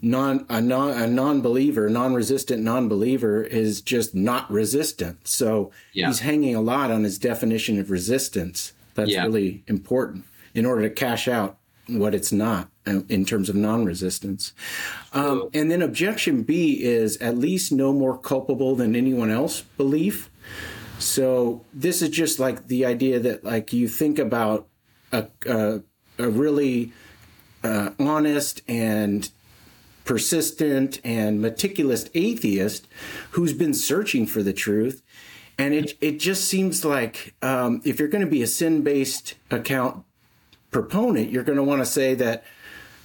[0.02, 5.28] non a non a non-believer, non-resistant non-believer is just not resistant.
[5.28, 6.08] So yeah.
[6.08, 8.74] he's hanging a lot on his definition of resistance.
[8.96, 9.24] That's yeah.
[9.24, 11.58] really important in order to cash out
[11.88, 14.54] what it's not uh, in terms of non-resistance.
[15.14, 20.30] Um, and then objection B is at least no more culpable than anyone else belief.
[21.00, 24.69] So this is just like the idea that like you think about
[25.12, 25.82] a, a,
[26.18, 26.92] a really
[27.64, 29.30] uh, honest and
[30.06, 32.88] persistent and meticulous atheist
[33.32, 35.04] who's been searching for the truth.
[35.58, 39.36] And it, it just seems like um, if you're going to be a sin based
[39.52, 40.04] account
[40.72, 42.44] proponent, you're going to want to say that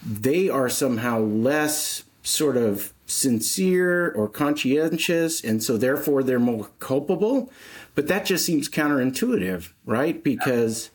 [0.06, 7.52] they are somehow less sort of sincere or conscientious, and so therefore they're more culpable.
[7.94, 10.22] But that just seems counterintuitive, right?
[10.22, 10.90] Because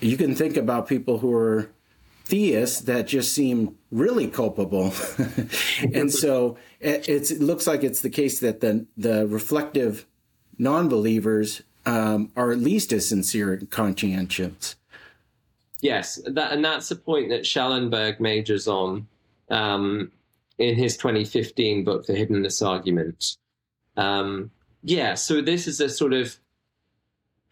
[0.00, 1.70] you can think about people who are
[2.24, 4.92] theists that just seem really culpable.
[5.94, 10.06] and so it, it, looks like it's the case that the, the reflective
[10.58, 14.74] non believers um, are at least as sincere and conscientious.
[15.80, 19.06] yes, that and that's a point that Schellenberg majors on
[19.50, 20.10] um,
[20.58, 23.36] in his 2015 book, The Hiddenness Argument.
[23.96, 24.50] Um,
[24.82, 26.36] yeah, so this is a sort of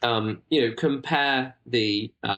[0.04, 2.36] um, you know compare the uh,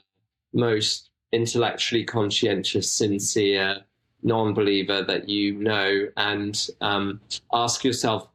[0.53, 3.81] most intellectually conscientious, sincere
[4.23, 7.21] non-believer that you know, and um,
[7.53, 8.27] ask yourself: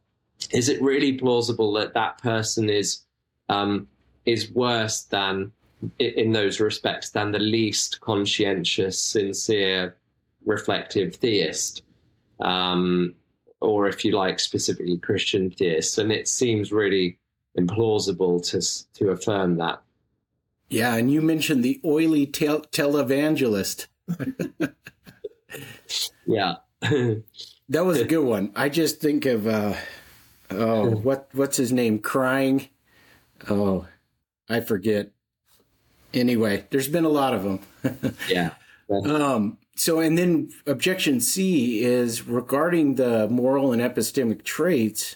[0.51, 3.01] Is it really plausible that that person is
[3.49, 3.87] um,
[4.25, 5.51] is worse than
[5.99, 9.95] in those respects than the least conscientious, sincere,
[10.45, 11.83] reflective theist,
[12.39, 13.13] um,
[13.59, 15.97] or if you like, specifically Christian theist.
[15.97, 17.17] And it seems really
[17.57, 18.61] implausible to
[18.99, 19.81] to affirm that.
[20.69, 23.87] Yeah, and you mentioned the oily tel- televangelist.
[26.25, 28.51] yeah, that was a good one.
[28.55, 29.75] I just think of uh,
[30.49, 31.99] oh, what what's his name?
[31.99, 32.69] Crying.
[33.49, 33.87] Oh,
[34.49, 35.11] I forget.
[36.13, 38.15] Anyway, there's been a lot of them.
[38.29, 38.51] yeah.
[38.89, 45.15] Um, so, and then objection C is regarding the moral and epistemic traits,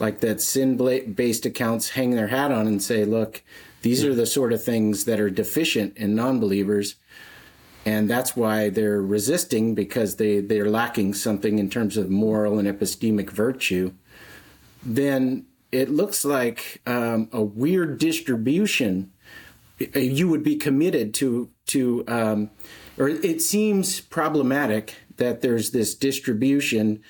[0.00, 0.76] like that sin
[1.14, 3.42] based accounts hang their hat on and say, look,
[3.82, 6.96] these are the sort of things that are deficient in non believers.
[7.86, 12.68] And that's why they're resisting because they, they're lacking something in terms of moral and
[12.68, 13.92] epistemic virtue.
[14.82, 19.12] Then it looks like um, a weird distribution.
[19.94, 22.50] You would be committed to to um,
[22.98, 27.02] or it seems problematic that there's this distribution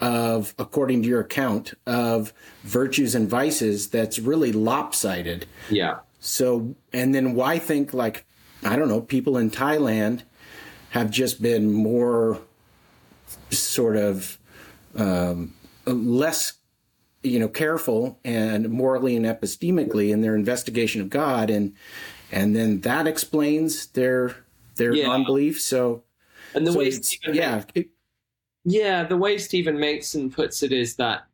[0.00, 2.32] of, according to your account, of
[2.62, 5.46] virtues and vices that's really lopsided.
[5.70, 5.98] Yeah.
[6.20, 8.24] So, and then why think like,
[8.64, 10.22] I don't know, people in Thailand
[10.90, 12.40] have just been more
[13.50, 14.38] sort of
[14.96, 15.54] um,
[15.86, 16.54] less,
[17.22, 21.74] you know, careful and morally and epistemically in their investigation of God, and
[22.32, 24.36] and then that explains their
[24.76, 25.06] their yeah.
[25.06, 25.60] non-belief.
[25.60, 26.04] So,
[26.54, 26.92] and the so way
[27.32, 27.88] yeah, it,
[28.64, 31.24] yeah, the way Stephen Maitzen puts it is that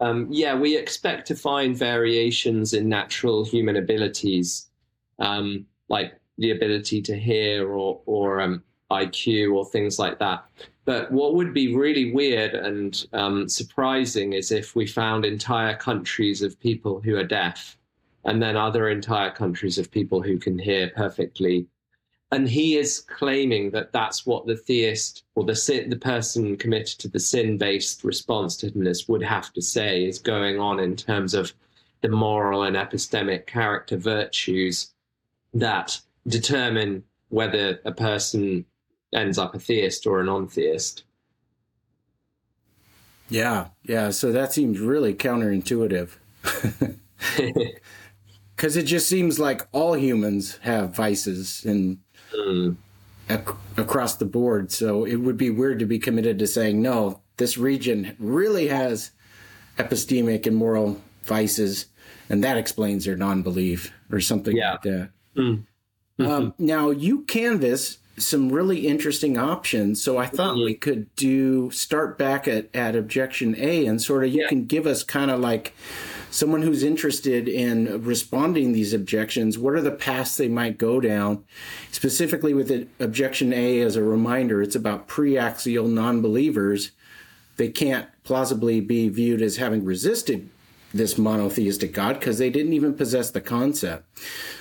[0.00, 4.70] um, yeah, we expect to find variations in natural human abilities,
[5.18, 10.44] um, like the ability to hear or or um, IQ or things like that.
[10.86, 16.40] But what would be really weird and um, surprising is if we found entire countries
[16.42, 17.76] of people who are deaf,
[18.24, 21.66] and then other entire countries of people who can hear perfectly
[22.32, 26.98] and he is claiming that that's what the theist or the sin, the person committed
[27.00, 31.34] to the sin-based response to hiddenness would have to say is going on in terms
[31.34, 31.52] of
[32.02, 34.94] the moral and epistemic character virtues
[35.54, 38.64] that determine whether a person
[39.12, 41.02] ends up a theist or a non-theist.
[43.28, 44.10] Yeah, yeah.
[44.10, 46.10] So that seems really counterintuitive.
[48.60, 51.96] Because it just seems like all humans have vices and
[52.34, 52.76] mm.
[53.28, 54.72] ac- across the board.
[54.72, 59.10] So it would be weird to be committed to saying, no, this region really has
[59.78, 61.86] epistemic and moral vices,
[62.28, 64.72] and that explains their non belief or something yeah.
[64.72, 65.10] like that.
[65.36, 65.64] Mm.
[66.18, 66.30] Mm-hmm.
[66.30, 70.02] Um, now, you canvas some really interesting options.
[70.02, 70.64] So I thought mm-hmm.
[70.64, 74.48] we could do start back at, at objection A and sort of you yeah.
[74.48, 75.74] can give us kind of like
[76.30, 81.44] someone who's interested in responding these objections, what are the paths they might go down?
[81.90, 86.92] Specifically with the objection A as a reminder, it's about pre-axial non-believers.
[87.56, 90.48] They can't plausibly be viewed as having resisted
[90.94, 94.06] this monotheistic God because they didn't even possess the concept.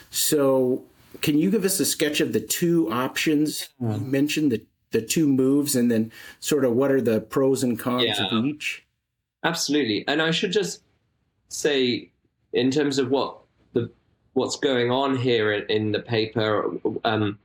[0.10, 0.84] So
[1.22, 5.28] can you give us a sketch of the two options you mentioned, the, the two
[5.28, 8.26] moves, and then sort of what are the pros and cons yeah.
[8.26, 8.86] of each?
[9.44, 10.04] Absolutely.
[10.08, 10.82] And I should just
[11.50, 12.12] say
[12.54, 13.38] in terms of what
[13.74, 13.92] the
[14.34, 16.72] what's going on here in, in the paper,
[17.04, 17.38] um,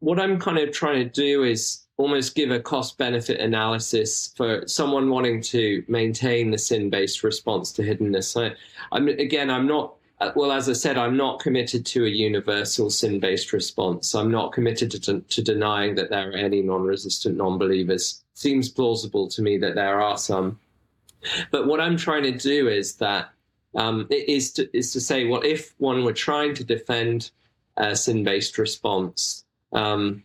[0.00, 4.66] what I'm kind of trying to do is almost give a cost benefit analysis for
[4.66, 8.54] someone wanting to maintain the sin based response to hiddenness.
[8.92, 9.94] I'm again, I'm not.
[10.34, 14.16] Well, as I said, I'm not committed to a universal sin based response.
[14.16, 18.22] I'm not committed to, to denying that there are any non resistant non believers.
[18.34, 20.58] Seems plausible to me that there are some.
[21.50, 23.30] But what I'm trying to do is that
[23.74, 27.30] um, is to is to say, well, if one were trying to defend
[27.76, 30.22] a sin-based response, um,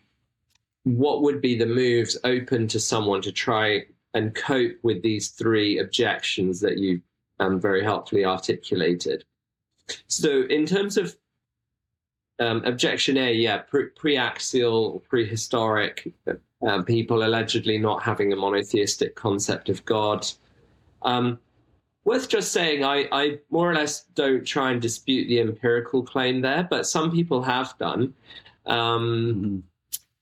[0.84, 5.80] what would be the moves open to someone to try and cope with these three
[5.80, 7.02] objections that you
[7.40, 9.24] um, very helpfully articulated?
[10.08, 11.16] So, in terms of
[12.40, 16.14] um, objection A, yeah, pre- pre-axial, prehistoric
[16.68, 20.26] uh, people allegedly not having a monotheistic concept of God.
[21.04, 21.40] Um,
[22.06, 26.42] worth just saying, I, I more or less don't try and dispute the empirical claim
[26.42, 28.14] there, but some people have done.
[28.66, 29.60] Um, mm-hmm.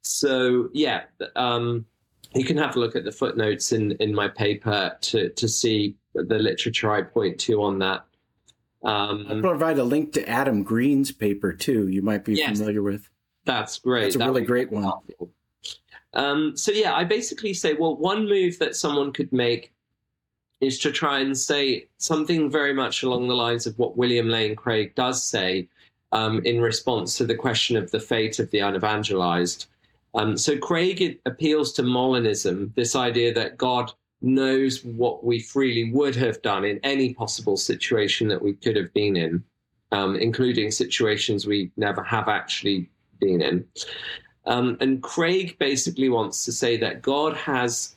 [0.01, 1.03] So yeah,
[1.35, 1.85] um,
[2.33, 5.95] you can have a look at the footnotes in in my paper to to see
[6.13, 8.05] the literature I point to on that.
[8.83, 11.87] Um, I'll provide a link to Adam Green's paper too.
[11.87, 13.07] You might be yes, familiar with.
[13.45, 14.07] That's great.
[14.07, 14.91] It's a that really great one.
[16.13, 19.71] Um, so yeah, I basically say, well, one move that someone could make
[20.61, 24.55] is to try and say something very much along the lines of what William Lane
[24.55, 25.67] Craig does say
[26.11, 29.65] um, in response to the question of the fate of the unevangelized.
[30.13, 33.91] Um, so Craig appeals to Molinism, this idea that God
[34.21, 38.93] knows what we freely would have done in any possible situation that we could have
[38.93, 39.43] been in,
[39.91, 42.89] um, including situations we never have actually
[43.19, 43.65] been in.
[44.45, 47.95] Um, and Craig basically wants to say that God has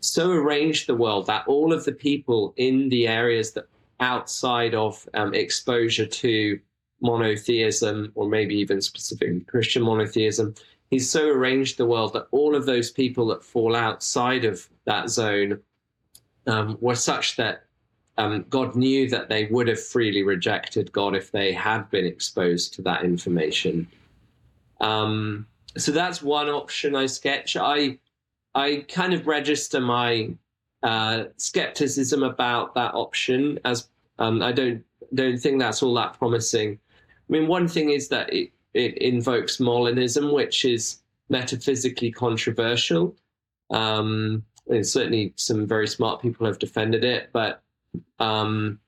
[0.00, 3.66] so arranged the world that all of the people in the areas that
[4.00, 6.58] outside of um, exposure to
[7.00, 10.54] monotheism or maybe even specifically Christian monotheism,
[10.90, 15.08] he's so arranged the world that all of those people that fall outside of that
[15.08, 15.60] zone
[16.46, 17.64] um, were such that
[18.16, 22.74] um, God knew that they would have freely rejected God if they had been exposed
[22.74, 23.88] to that information.
[24.80, 25.46] Um,
[25.76, 27.56] so that's one option I sketch.
[27.56, 27.98] I
[28.54, 30.30] I kind of register my
[30.82, 33.88] uh, skepticism about that option as
[34.18, 34.84] um, I don't
[35.14, 36.78] don't think that's all that promising.
[37.28, 40.98] I mean, one thing is that it, it invokes Molinism, which is
[41.28, 43.16] metaphysically controversial.
[43.70, 44.44] Um,
[44.82, 47.62] certainly, some very smart people have defended it, but
[48.18, 48.78] um,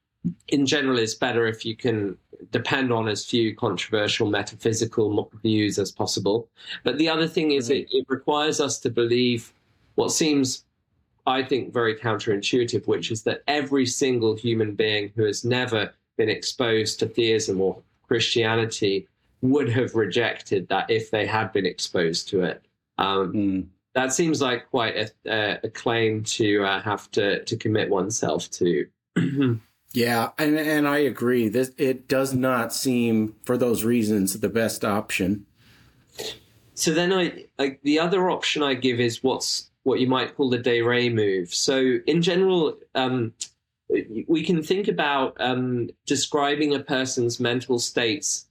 [0.48, 2.16] in general, it's better if you can
[2.50, 6.48] depend on as few controversial metaphysical views as possible.
[6.82, 9.52] But the other thing is, it, it requires us to believe
[9.96, 10.64] what seems,
[11.26, 16.28] I think, very counterintuitive, which is that every single human being who has never been
[16.28, 19.08] exposed to theism or Christianity
[19.42, 22.64] would have rejected that if they had been exposed to it.
[22.98, 23.66] Um, mm.
[23.94, 28.86] That seems like quite a, a claim to uh, have to, to commit oneself to.
[29.92, 31.48] yeah, and and I agree.
[31.48, 35.46] This it does not seem, for those reasons, the best option.
[36.74, 40.50] So then I, I the other option I give is what's what you might call
[40.50, 41.54] the de re move.
[41.54, 43.32] So in general, um,
[44.26, 48.46] we can think about um, describing a person's mental states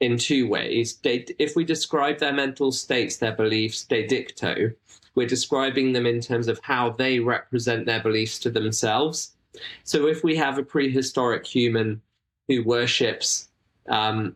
[0.00, 0.98] in two ways.
[1.04, 4.74] if we describe their mental states, their beliefs, de dicto,
[5.14, 9.36] we're describing them in terms of how they represent their beliefs to themselves.
[9.84, 12.02] So if we have a prehistoric human
[12.48, 13.48] who worships
[13.88, 14.34] um,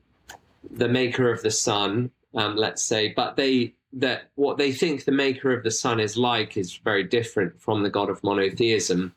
[0.71, 5.13] the maker of the sun, um, let's say, but they that what they think the
[5.13, 9.15] maker of the sun is like is very different from the god of monotheism.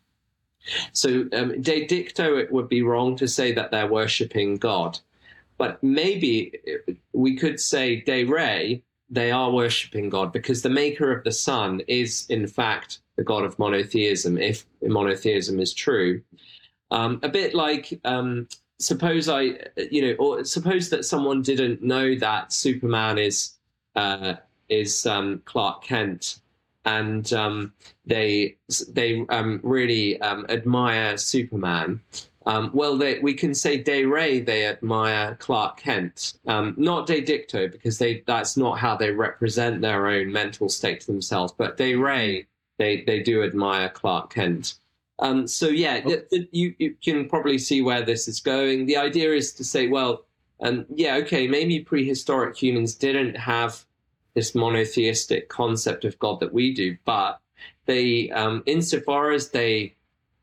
[0.91, 4.99] So, um, de dicto, it would be wrong to say that they're worshipping God,
[5.57, 6.53] but maybe
[7.13, 11.81] we could say de re, they are worshipping God because the maker of the sun
[11.87, 16.21] is, in fact, the god of monotheism, if monotheism is true.
[16.91, 18.47] Um, a bit like um,
[18.79, 19.57] suppose I,
[19.91, 23.53] you know, or suppose that someone didn't know that Superman is
[23.95, 24.35] uh,
[24.69, 26.39] is um, Clark Kent,
[26.85, 27.73] and um,
[28.05, 28.57] they
[28.89, 32.01] they um, really um, admire Superman.
[32.45, 37.21] Um, well, they, we can say de re they admire Clark Kent, um, not de
[37.21, 41.53] dicto because they that's not how they represent their own mental state to themselves.
[41.57, 42.47] But de re
[42.77, 44.75] they they do admire Clark Kent.
[45.45, 46.21] so yeah, oh.
[46.51, 48.85] you you can probably see where this is going.
[48.85, 50.23] The idea is to say, well,
[50.59, 53.85] and yeah, okay, maybe prehistoric humans didn't have
[54.37, 57.39] this monotheistic concept of God that we do, but
[57.87, 59.95] they, um, insofar as they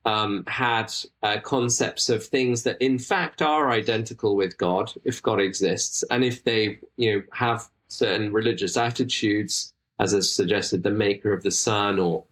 [0.05, 0.93] um, had
[1.23, 6.25] uh, concepts of things that in fact are identical with God, if God exists, and
[6.25, 11.53] if they, you know, have certain religious attitudes, as is suggested, the maker of the
[11.53, 12.25] sun or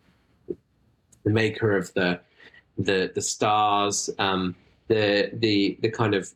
[1.22, 2.18] the maker of the
[2.76, 4.56] the the stars, um,
[4.88, 6.28] the the the kind of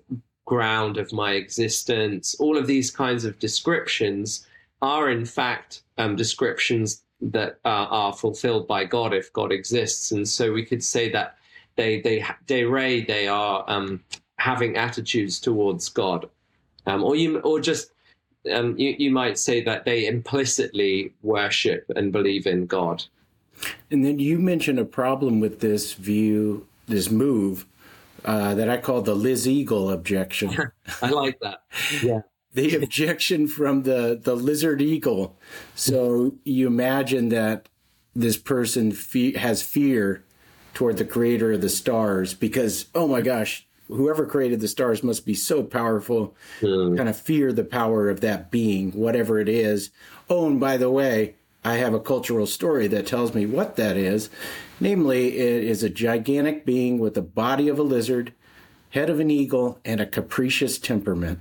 [0.44, 4.46] ground of my existence, all of these kinds of descriptions
[4.82, 10.28] are in fact um, descriptions that uh, are fulfilled by God if God exists, and
[10.28, 11.36] so we could say that
[11.76, 14.02] they they de re they are um,
[14.36, 16.28] having attitudes towards God,
[16.86, 17.92] um, or you or just
[18.52, 23.04] um, you you might say that they implicitly worship and believe in God.
[23.90, 27.64] And then you mentioned a problem with this view, this move,
[28.26, 30.54] uh, that I call the Liz Eagle objection.
[31.02, 31.60] I like that.
[32.02, 32.20] Yeah
[32.56, 35.38] the objection from the the lizard eagle.
[35.76, 37.68] So you imagine that
[38.14, 40.24] this person fe- has fear
[40.74, 45.24] toward the creator of the stars because oh my gosh, whoever created the stars must
[45.24, 46.34] be so powerful.
[46.60, 46.96] Mm.
[46.96, 49.90] Kind of fear the power of that being, whatever it is.
[50.28, 53.96] Oh, and by the way, I have a cultural story that tells me what that
[53.96, 54.30] is.
[54.78, 58.32] Namely, it is a gigantic being with the body of a lizard,
[58.90, 61.40] head of an eagle, and a capricious temperament.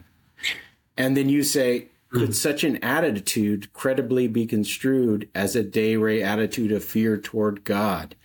[0.98, 6.24] And then you say, could such an attitude credibly be construed as a de re
[6.24, 8.16] attitude of fear toward God?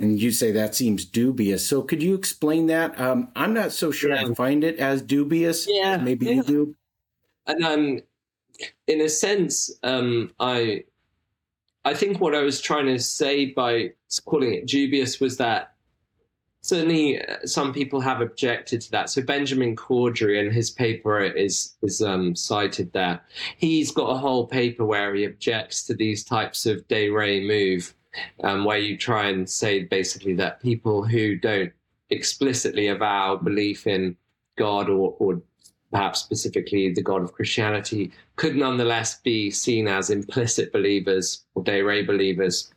[0.00, 1.66] And you say that seems dubious.
[1.66, 2.98] So could you explain that?
[3.00, 4.26] Um, I'm not so sure Yeah.
[4.26, 5.66] I find it as dubious.
[5.68, 6.32] Yeah, Maybe yeah.
[6.32, 6.76] you do.
[7.46, 8.00] and um,
[8.86, 10.84] in a sense, um, I,
[11.84, 13.92] I think what I was trying to say by
[14.26, 15.73] calling it dubious was that
[16.64, 19.10] certainly uh, some people have objected to that.
[19.10, 23.20] So Benjamin Cordry in his paper is is um, cited there.
[23.58, 27.94] He's got a whole paper where he objects to these types of de re move,
[28.42, 31.72] um, where you try and say basically that people who don't
[32.08, 34.16] explicitly avow belief in
[34.56, 35.42] God or, or
[35.90, 41.82] perhaps specifically the God of Christianity, could nonetheless be seen as implicit believers or de
[41.82, 42.72] re believers.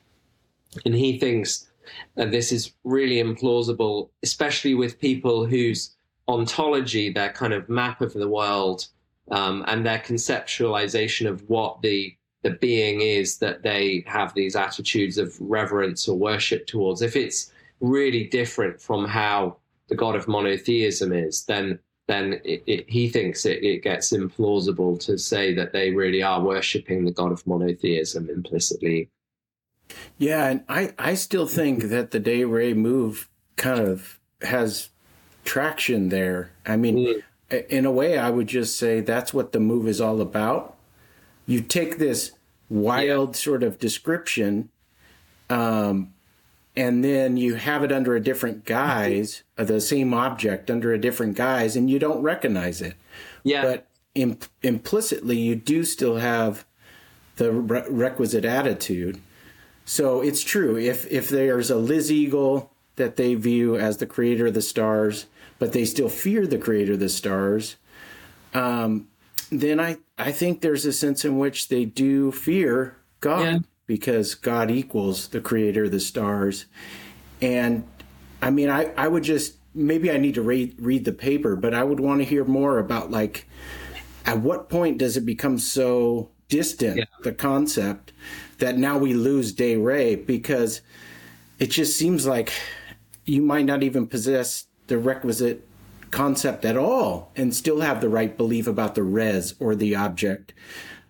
[0.86, 1.67] And he thinks
[2.16, 5.96] that this is really implausible, especially with people whose
[6.28, 8.88] ontology, their kind of map of the world,
[9.32, 15.18] um, and their conceptualization of what the the being is that they have these attitudes
[15.18, 17.02] of reverence or worship towards.
[17.02, 19.58] If it's really different from how
[19.90, 24.98] the God of monotheism is, then then it, it, he thinks it, it gets implausible
[24.98, 29.10] to say that they really are worshipping the God of monotheism implicitly.
[30.18, 34.90] Yeah, and I, I still think that the de re move kind of has
[35.46, 36.52] traction there.
[36.66, 36.98] I mean,
[37.50, 37.68] Mm.
[37.70, 40.76] in a way, I would just say that's what the move is all about.
[41.46, 42.32] You take this
[42.70, 44.70] wild sort of description,
[45.50, 46.14] um,
[46.76, 51.00] and then you have it under a different guise, uh, the same object under a
[51.00, 52.96] different guise, and you don't recognize it.
[53.44, 56.66] Yeah, But Im- implicitly, you do still have
[57.38, 59.20] the re- requisite attitude.
[59.88, 60.78] So it's true.
[60.78, 65.28] If if there's a Liz Eagle that they view as the creator of the stars,
[65.60, 67.78] but they still fear the creator of the stars,
[68.54, 69.08] um,
[69.50, 73.60] then I I think there's a sense in which they do fear God Yeah.
[73.86, 76.66] because God equals the creator of the stars.
[77.42, 77.86] And
[78.42, 81.74] I mean, I I would just maybe I need to read read the paper, but
[81.74, 83.48] I would want to hear more about like
[84.26, 87.06] at what point does it become so distant Yeah.
[87.24, 88.12] the concept
[88.60, 90.82] that now we lose de re because
[91.60, 92.52] it just seems like
[93.26, 95.68] you might not even possess the requisite
[96.12, 100.54] concept at all and still have the right belief about the res or the object.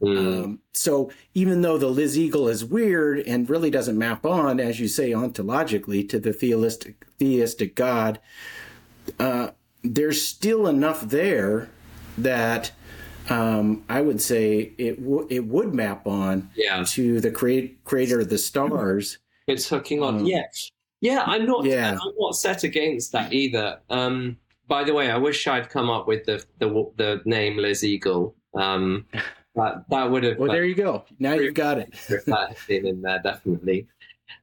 [0.01, 4.79] Um, so even though the liz eagle is weird and really doesn't map on as
[4.79, 8.19] you say ontologically to the theistic theistic god
[9.19, 9.49] uh,
[9.83, 11.69] there's still enough there
[12.15, 12.71] that
[13.29, 16.83] um, I would say it w- it would map on yeah.
[16.89, 19.17] to the create- creator of the stars.
[19.47, 20.19] It's hooking on.
[20.19, 20.43] Um, yeah,
[21.01, 21.23] yeah.
[21.25, 21.65] I'm not.
[21.65, 21.91] Yeah.
[21.91, 23.79] I'm not set against that either.
[23.89, 27.83] Um, by the way, I wish I'd come up with the the, the name Liz
[27.83, 28.35] Eagle.
[28.53, 29.05] Um,
[29.55, 30.37] that that would have.
[30.37, 31.05] Well, there you go.
[31.19, 31.93] Now you've got it.
[32.27, 33.87] that had in there, definitely.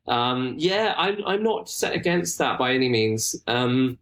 [0.07, 3.37] Um, yeah, I'm I'm not set against that by any means.
[3.47, 3.99] Um,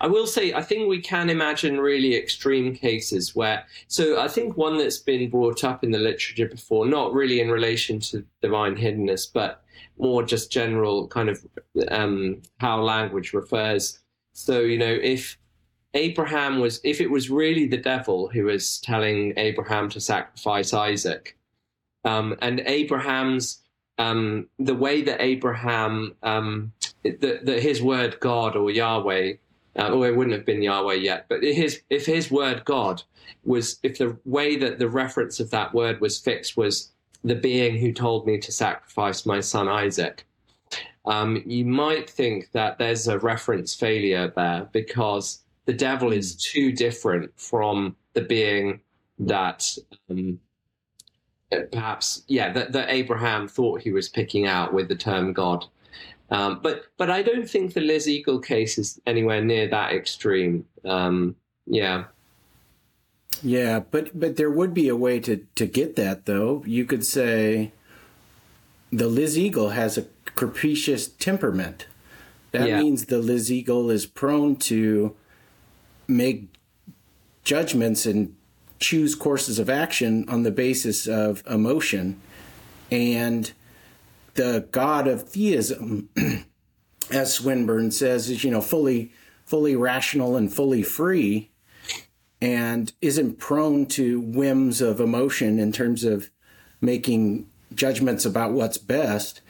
[0.00, 3.64] I will say I think we can imagine really extreme cases where.
[3.88, 7.50] So I think one that's been brought up in the literature before, not really in
[7.50, 9.64] relation to divine hiddenness, but
[9.98, 11.44] more just general kind of
[11.88, 14.00] um, how language refers.
[14.32, 15.38] So you know if.
[15.94, 21.36] Abraham was, if it was really the devil who was telling Abraham to sacrifice Isaac,
[22.06, 23.62] um, and Abraham's
[23.98, 26.72] um, the way that Abraham um,
[27.04, 29.34] that that his word God or Yahweh,
[29.78, 33.02] uh, or it wouldn't have been Yahweh yet, but his if his word God
[33.44, 36.92] was if the way that the reference of that word was fixed was
[37.24, 40.26] the being who told me to sacrifice my son Isaac.
[41.04, 46.72] Um, you might think that there's a reference failure there because the devil is too
[46.72, 48.80] different from the being
[49.18, 49.66] that
[50.10, 50.38] um,
[51.70, 55.66] perhaps yeah that, that abraham thought he was picking out with the term god
[56.34, 60.64] um, but but i don't think the liz eagle case is anywhere near that extreme
[60.84, 61.34] um,
[61.66, 62.04] yeah
[63.42, 66.62] Yeah, but but there would be a way to to get that though.
[66.66, 67.72] You could say
[69.00, 70.04] the Liz Eagle has a
[70.36, 71.86] capricious temperament.
[72.52, 72.82] That Yeah.
[72.82, 75.14] means the Liz Eagle is prone to
[76.06, 76.38] make
[77.42, 78.34] judgments and
[78.78, 82.20] choose courses of action on the basis of emotion.
[82.90, 83.52] And
[84.34, 86.08] the God of theism,
[87.10, 89.12] as Swinburne says, is, you know, fully
[89.44, 91.50] fully rational and fully free
[92.40, 96.30] and isn't prone to whims of emotion in terms of
[96.80, 99.40] making judgments about what's best.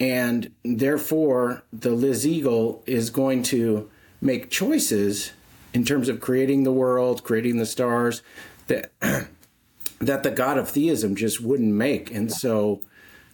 [0.00, 3.88] And therefore, the Liz Eagle is going to
[4.20, 5.32] make choices
[5.72, 8.22] in terms of creating the world, creating the stars
[8.66, 8.90] that
[10.00, 12.14] that the God of theism just wouldn't make.
[12.14, 12.80] And so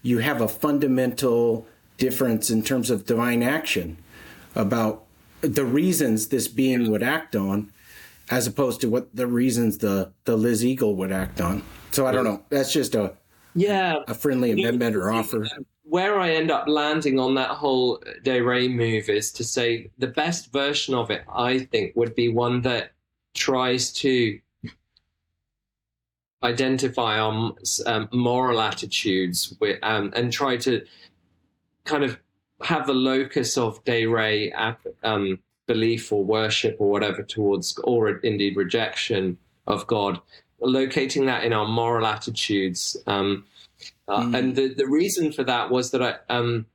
[0.05, 3.97] you have a fundamental difference in terms of divine action
[4.55, 5.03] about
[5.41, 7.73] the reasons this being would act on
[8.31, 11.63] as opposed to what the reasons the the Liz Eagle would act on.
[11.91, 12.43] So I don't know.
[12.51, 13.15] That's just a
[13.55, 15.47] yeah a friendly amendment or offer.
[15.83, 20.07] Where I end up landing on that whole De Re move is to say the
[20.07, 22.93] best version of it, I think, would be one that
[23.35, 24.39] tries to
[26.45, 27.53] identify our
[27.87, 30.85] um, moral attitudes with, um, and try to
[31.85, 32.19] kind of
[32.63, 34.53] have the locus of De Re
[35.03, 40.21] um, belief or worship or whatever towards, or indeed rejection of God,
[40.61, 42.97] locating that in our moral attitudes.
[43.07, 43.45] Um,
[44.09, 44.39] uh, mm.
[44.39, 46.67] And the, the reason for that was that I, um,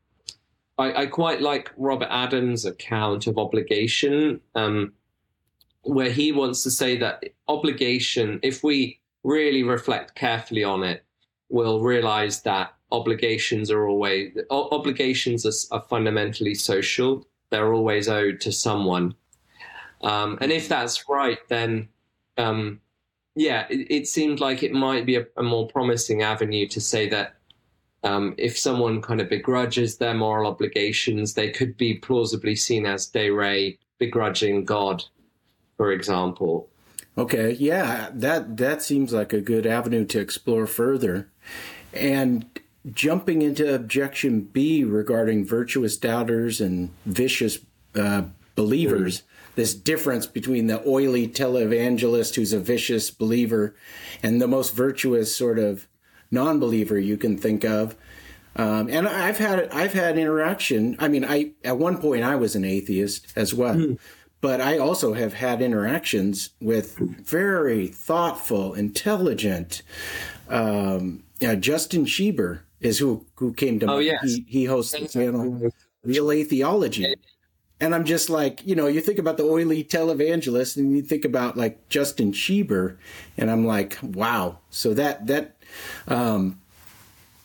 [0.77, 4.93] I, I, quite like Robert Adams' account of obligation, um,
[5.83, 11.03] where he wants to say that obligation, if we really reflect carefully on it,
[11.49, 18.51] we'll realize that obligations are always obligations are, are fundamentally social they're always owed to
[18.51, 19.15] someone.
[20.01, 21.89] Um, and if that's right, then
[22.37, 22.79] um,
[23.35, 27.09] yeah, it, it, seemed like it might be a, a more promising avenue to say
[27.09, 27.35] that
[28.03, 33.07] um, if someone kind of begrudges their moral obligations, they could be plausibly seen as
[33.07, 35.03] De Re begrudging God,
[35.75, 36.69] for example.
[37.17, 41.29] Okay, yeah, that that seems like a good avenue to explore further.
[41.93, 42.45] And
[42.89, 47.59] jumping into objection B regarding virtuous doubters and vicious
[47.95, 48.23] uh,
[48.55, 49.55] believers, mm.
[49.55, 53.75] this difference between the oily televangelist who's a vicious believer
[54.23, 55.87] and the most virtuous sort of
[56.31, 57.95] non-believer you can think of.
[58.55, 60.95] Um, and I've had I've had interaction.
[60.99, 63.99] I mean, I at one point I was an atheist as well, mm.
[64.41, 69.81] But I also have had interactions with very thoughtful, intelligent
[70.47, 71.23] um,
[71.59, 74.23] Justin Schieber, is who who came to oh, yes.
[74.23, 75.71] he, he hosts the channel
[76.03, 77.15] Real Atheology.
[77.81, 81.23] And I'm just like, you know, you think about the oily televangelist and you think
[81.23, 82.97] about like Justin Schieber,
[83.37, 84.59] and I'm like, wow.
[84.69, 85.55] So that that
[86.07, 86.59] um,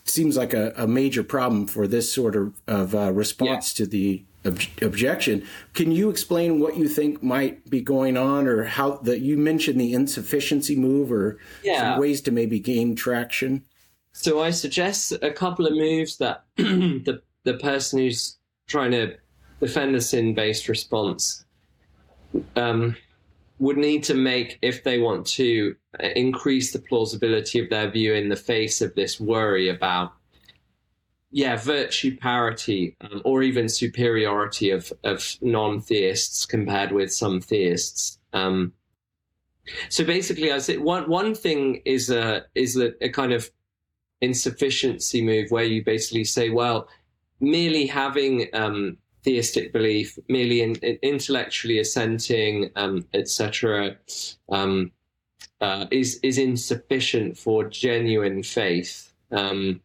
[0.05, 3.84] seems like a, a, major problem for this sort of, of uh, response yeah.
[3.84, 5.47] to the ob- objection.
[5.74, 9.80] Can you explain what you think might be going on, or how that you mentioned
[9.80, 11.92] the insufficiency move, or yeah.
[11.92, 13.64] some ways to maybe gain traction?
[14.12, 19.16] So I suggest a couple of moves that the the person who's trying to
[19.61, 21.45] defend a sin-based response
[22.57, 22.97] um,
[23.59, 25.76] would need to make if they want to
[26.16, 30.12] increase the plausibility of their view in the face of this worry about
[31.35, 38.72] yeah virtue parity um, or even superiority of of non-theists compared with some theists um,
[39.89, 43.51] so basically i say one one thing is a is a, a kind of
[44.24, 46.89] insufficiency move where you basically say, well,
[47.41, 53.97] merely having um, theistic belief, merely in, in intellectually assenting, um, etc.,
[54.51, 54.91] um,
[55.61, 59.80] uh, is is insufficient for genuine faith, um,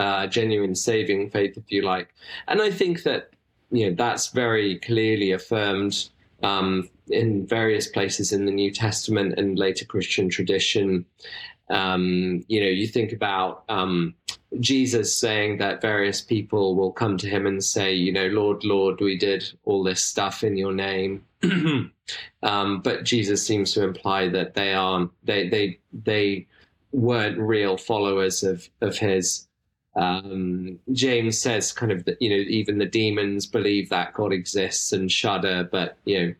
[0.00, 2.08] uh, genuine saving faith, if you like.
[2.48, 3.30] And I think that
[3.70, 6.08] you know that's very clearly affirmed
[6.42, 11.04] um, in various places in the New Testament and later Christian tradition.
[11.68, 14.14] Um, you know, you think about um,
[14.58, 19.00] Jesus saying that various people will come to him and say, you know, Lord, Lord,
[19.00, 21.24] we did all this stuff in your name.
[22.42, 26.46] um, but Jesus seems to imply that they aren't, they, they, they
[26.90, 29.46] weren't real followers of, of his.
[29.96, 34.92] Um, James says kind of that, you know, even the demons believe that God exists
[34.92, 36.34] and shudder, but, you know,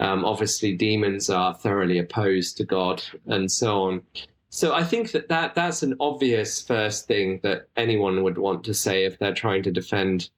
[0.00, 4.02] um, obviously demons are thoroughly opposed to God and so on.
[4.50, 8.74] So I think that, that that's an obvious first thing that anyone would want to
[8.74, 10.30] say if they're trying to defend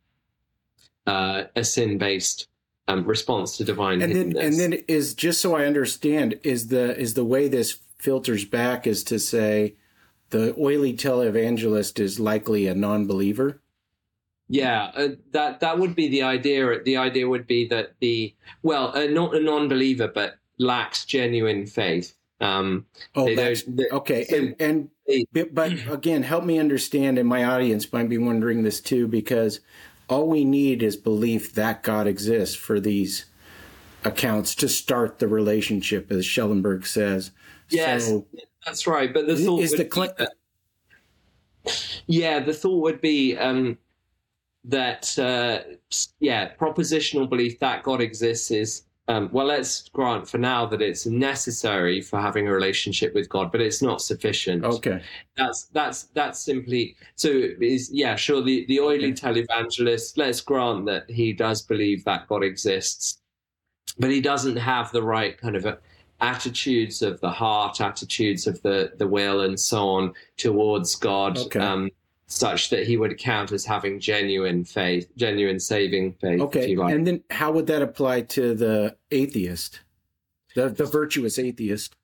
[1.07, 2.49] uh, a sin-based
[2.89, 4.01] um, response to divine.
[4.01, 7.79] And then, and then is just so I understand is the is the way this
[7.99, 9.75] filters back is to say
[10.31, 13.61] the oily televangelist is likely a non-believer.
[14.49, 16.83] Yeah, uh, that that would be the idea.
[16.83, 22.15] The idea would be that the well, uh, not a non-believer, but lacks genuine faith.
[22.41, 24.25] Um, oh, they, that's, okay.
[24.25, 28.63] So and, and they, but again, help me understand, and my audience might be wondering
[28.63, 29.61] this too, because
[30.09, 33.27] all we need is belief that God exists for these
[34.05, 37.33] accounts to start the relationship, as Schellenberg says.
[37.69, 38.27] Yes, so,
[38.67, 39.13] that's right.
[39.15, 40.35] But the thought is the cl- that,
[42.07, 43.79] yeah, the thought would be um,
[44.65, 45.61] that uh,
[46.21, 51.07] yeah, propositional belief that God exists is um, well, let's grant for now that it's
[51.07, 54.65] necessary for having a relationship with God, but it's not sufficient.
[54.65, 55.01] Okay,
[55.37, 57.29] that's that's that's simply so.
[57.61, 58.43] Is yeah, sure.
[58.43, 60.19] The the oily televangelist.
[60.19, 63.21] Let's grant that he does believe that God exists,
[63.97, 65.67] but he doesn't have the right kind of
[66.21, 71.39] attitudes of the heart, attitudes of the the will, and so on towards God.
[71.39, 71.61] Okay.
[71.61, 71.91] Um,
[72.29, 76.41] such that he would count as having genuine faith, genuine saving faith.
[76.41, 76.93] Okay, like.
[76.93, 79.81] and then how would that apply to the atheist,
[80.55, 81.95] the the virtuous atheist?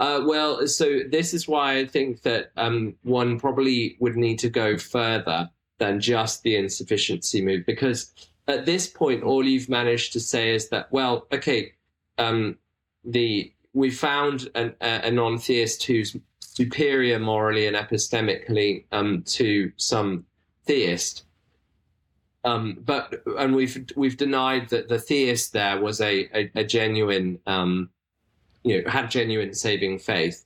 [0.00, 4.48] Uh, well, so this is why I think that um, one probably would need to
[4.48, 8.12] go further than just the insufficiency move, because
[8.46, 11.72] at this point, all you've managed to say is that, well, okay,
[12.16, 12.56] um,
[13.04, 20.24] the we found an, a, non-theist who's superior morally and epistemically um, to some
[20.66, 21.24] theist.
[22.44, 27.38] Um, but and we've we've denied that the theist there was a a, a genuine
[27.46, 27.90] um,
[28.64, 30.44] you know had genuine saving faith.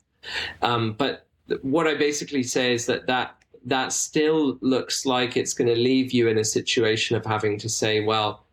[0.62, 1.26] Um, but
[1.62, 6.12] what I basically say is that that that still looks like it's going to leave
[6.12, 8.44] you in a situation of having to say, well,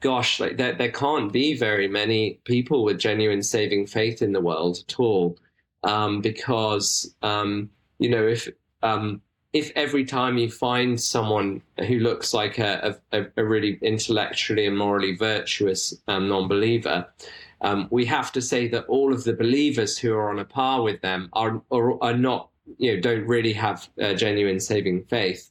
[0.00, 4.40] gosh, like there, there can't be very many people with genuine saving faith in the
[4.40, 5.36] world at all
[5.84, 8.48] um, because um, you know if
[8.82, 9.20] um,
[9.52, 14.76] if every time you find someone who looks like a, a, a really intellectually and
[14.76, 17.06] morally virtuous um, non-believer,
[17.62, 20.82] um, we have to say that all of the believers who are on a par
[20.82, 25.50] with them are are, are not you know don't really have genuine saving faith.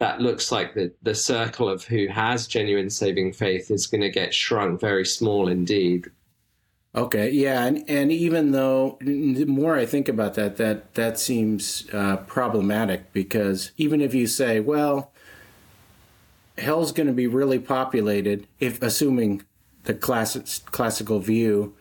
[0.00, 4.10] That looks like the, the circle of who has genuine saving faith is going to
[4.10, 6.10] get shrunk very small indeed.
[6.92, 11.86] Okay, yeah, and and even though the more I think about that, that that seems
[11.92, 15.12] uh, problematic because even if you say, well,
[16.58, 19.42] hell's going to be really populated, if assuming
[19.84, 21.76] the classic classical view,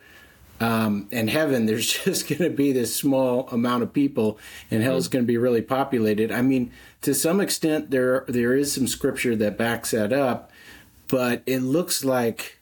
[0.59, 4.37] um, and heaven, there's just going to be this small amount of people,
[4.69, 5.13] and hell's mm-hmm.
[5.13, 6.31] going to be really populated.
[6.31, 6.71] I mean,
[7.01, 10.51] to some extent, there there is some scripture that backs that up,
[11.07, 12.59] but it looks like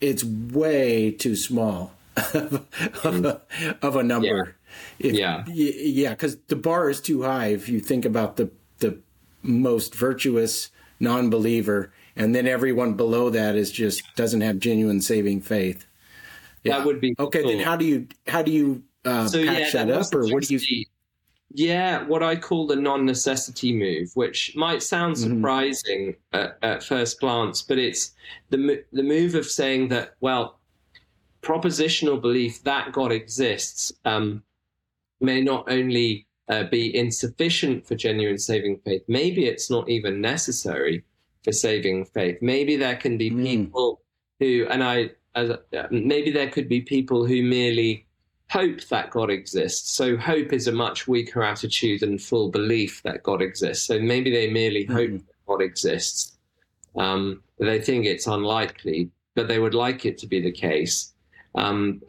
[0.00, 1.94] it's way too small
[2.34, 2.66] of,
[3.04, 3.40] a,
[3.80, 4.56] of a number.
[4.98, 7.46] Yeah, if, yeah, yeah, because the bar is too high.
[7.46, 8.98] If you think about the the
[9.42, 10.70] most virtuous
[11.00, 15.86] non-believer, and then everyone below that is just doesn't have genuine saving faith.
[16.62, 16.78] Yeah.
[16.78, 17.42] That would be okay.
[17.42, 17.52] Cool.
[17.52, 20.26] Then how do you how do you uh, so, patch yeah, that, that up, or
[20.28, 20.84] what do you?
[21.54, 25.36] Yeah, what I call the non-necessity move, which might sound mm-hmm.
[25.36, 26.36] surprising mm-hmm.
[26.38, 28.14] at, at, first glance, but it's
[28.50, 30.58] the the move of saying that well,
[31.42, 34.42] propositional belief that God exists um,
[35.20, 41.04] may not only uh, be insufficient for genuine saving faith, maybe it's not even necessary
[41.44, 42.38] for saving faith.
[42.40, 43.44] Maybe there can be mm.
[43.44, 44.00] people
[44.38, 45.58] who, and I, as, uh,
[45.90, 48.06] maybe there could be people who merely
[48.52, 49.92] hope that God exists.
[49.92, 53.86] So hope is a much weaker attitude than full belief that God exists.
[53.86, 54.92] So maybe they merely mm-hmm.
[54.94, 56.36] hope that God exists.
[56.96, 61.14] Um, they think it's unlikely, but they would like it to be the case.
[61.54, 62.02] Um,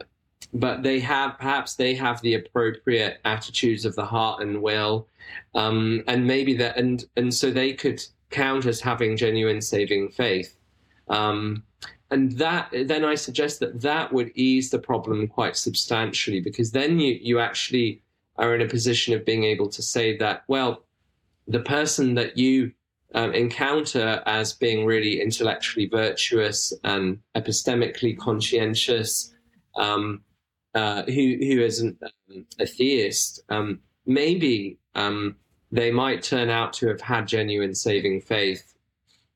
[0.52, 5.08] but they have perhaps they have the appropriate attitudes of the heart and will,
[5.54, 10.56] um, and maybe that and and so they could count as having genuine saving faith.
[11.08, 11.64] Um,
[12.10, 17.00] and that then I suggest that that would ease the problem quite substantially because then
[17.00, 18.02] you you actually
[18.36, 20.84] are in a position of being able to say that well,
[21.46, 22.72] the person that you
[23.14, 29.32] um, encounter as being really intellectually virtuous and epistemically conscientious,
[29.76, 30.20] um,
[30.74, 35.36] uh, who who is an, um, a theist, um, maybe um,
[35.70, 38.73] they might turn out to have had genuine saving faith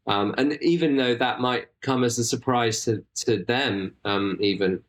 [0.08, 4.82] um, and even though that might come as a surprise to, to them, um, even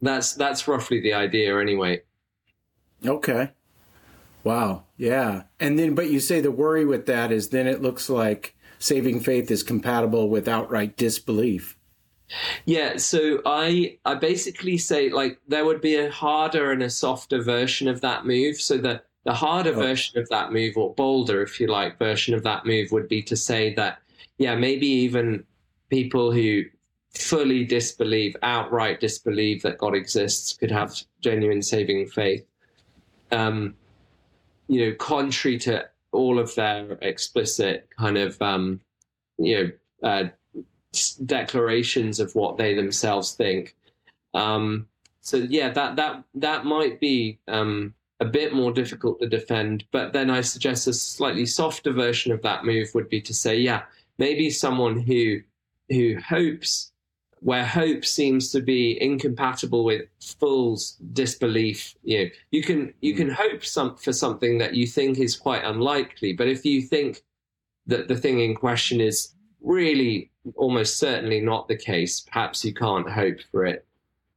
[0.00, 2.02] that's that's roughly the idea anyway.
[3.04, 3.50] Okay.
[4.44, 4.84] Wow.
[4.96, 5.42] Yeah.
[5.58, 9.20] And then, but you say the worry with that is then it looks like saving
[9.20, 11.76] faith is compatible with outright disbelief.
[12.66, 17.42] Yeah, so I I basically say like there would be a harder and a softer
[17.42, 18.60] version of that move.
[18.60, 19.80] So that the harder oh.
[19.80, 23.22] version of that move, or bolder, if you like, version of that move would be
[23.22, 23.98] to say that,
[24.38, 25.44] yeah, maybe even
[25.90, 26.64] people who
[27.14, 32.44] fully disbelieve, outright disbelieve that God exists, could have genuine saving faith.
[33.32, 33.74] Um,
[34.68, 38.80] you know, contrary to all of their explicit kind of um,
[39.38, 40.28] you know uh,
[41.24, 43.76] declarations of what they themselves think.
[44.34, 44.88] Um,
[45.20, 49.84] so yeah, that that that might be um, a bit more difficult to defend.
[49.92, 53.56] But then I suggest a slightly softer version of that move would be to say,
[53.56, 53.82] yeah,
[54.18, 55.40] maybe someone who
[55.88, 56.92] who hopes
[57.40, 60.76] where hope seems to be incompatible with full
[61.12, 63.32] disbelief you know you can you can mm.
[63.32, 67.22] hope some for something that you think is quite unlikely but if you think
[67.86, 73.08] that the thing in question is really almost certainly not the case perhaps you can't
[73.08, 73.86] hope for it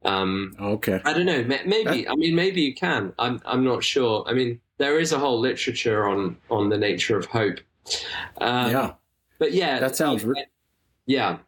[0.04, 1.00] um, okay.
[1.04, 1.44] I don't know.
[1.44, 3.12] Maybe i mean maybe you can.
[3.18, 4.24] I'm i'm not sure.
[4.26, 7.60] I mean there is a whole literature on on the nature of hope.
[8.40, 8.92] Um, yeah.
[9.38, 10.46] but yeah that sounds re-
[11.06, 11.38] yeah.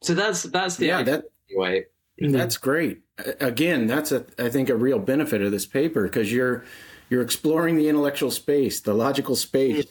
[0.00, 1.86] So that's that's the yeah that anyway.
[2.18, 3.00] That's great.
[3.40, 6.64] Again, that's a I think a real benefit of this paper because you're
[7.10, 9.86] you're exploring the intellectual space, the logical space.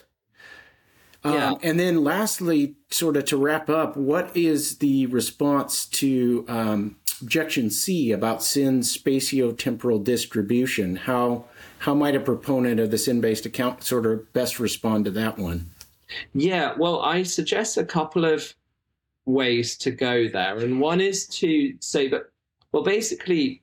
[1.24, 1.48] Um, yeah.
[1.50, 6.96] Um, and then lastly, sort of to wrap up, what is the response to um,
[7.22, 10.96] objection C about sin's spatiotemporal distribution?
[10.96, 11.46] How
[11.80, 15.72] how might a proponent of the sin-based account sort of best respond to that one?
[16.34, 18.54] Yeah, well, I suggest a couple of
[19.26, 20.58] ways to go there.
[20.58, 22.24] And one is to say that,
[22.72, 23.62] well, basically,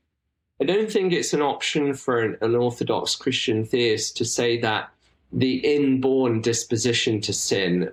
[0.61, 4.91] I don't think it's an option for an, an Orthodox Christian theist to say that
[5.33, 7.91] the inborn disposition to sin,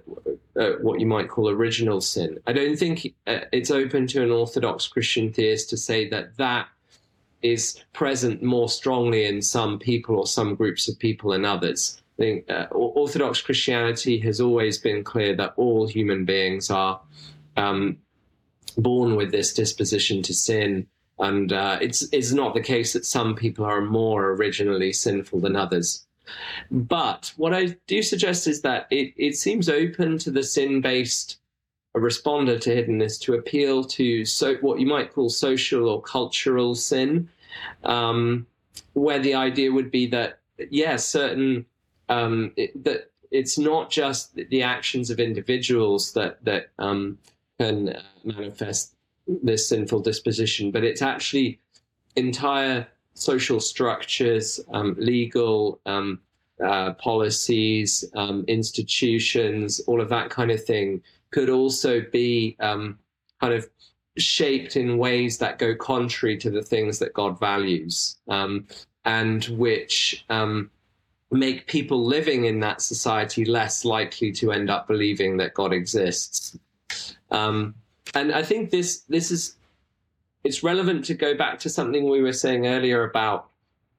[0.59, 4.31] uh, what you might call original sin, I don't think uh, it's open to an
[4.31, 6.67] Orthodox Christian theist to say that that
[7.41, 12.01] is present more strongly in some people or some groups of people than others.
[12.17, 17.01] I think uh, Orthodox Christianity has always been clear that all human beings are
[17.57, 17.97] um,
[18.77, 20.87] born with this disposition to sin.
[21.19, 25.55] And uh, it's, it's not the case that some people are more originally sinful than
[25.55, 26.04] others.
[26.71, 31.37] But what I do suggest is that it, it seems open to the sin based
[31.95, 37.29] responder to hiddenness to appeal to so, what you might call social or cultural sin,
[37.83, 38.45] um,
[38.93, 41.65] where the idea would be that, yes, yeah, certain,
[42.09, 47.17] um, it, that it's not just the actions of individuals that, that um,
[47.59, 48.93] can uh, manifest
[49.27, 51.59] this sinful disposition, but it's actually
[52.15, 56.19] entire social structures, um, legal um,
[56.63, 61.01] uh, policies, um, institutions, all of that kind of thing
[61.31, 62.97] could also be um,
[63.41, 63.67] kind of
[64.17, 68.65] shaped in ways that go contrary to the things that God values um,
[69.03, 70.25] and which
[71.31, 76.57] make people living in that society less likely to end up believing that God exists.
[77.31, 77.75] Um,
[78.13, 79.55] and I think this this is
[80.45, 83.49] it's relevant to go back to something we were saying earlier about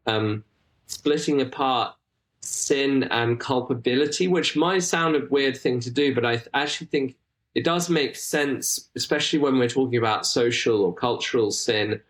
[0.06, 0.44] um,
[0.86, 1.96] splitting apart
[2.40, 7.16] sin and culpability, which might sound a weird thing to do, but I actually think
[7.56, 12.00] it does make sense, especially when we're talking about social or cultural sin.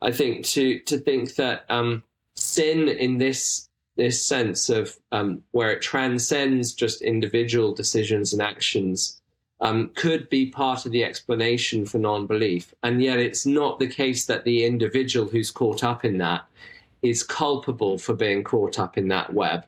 [0.00, 2.02] I think to to think that um,
[2.34, 9.21] sin in this this sense of um, where it transcends just individual decisions and actions
[9.62, 12.74] um, could be part of the explanation for non belief.
[12.82, 16.44] And yet it's not the case that the individual who's caught up in that
[17.00, 19.64] is culpable for being caught up in that web.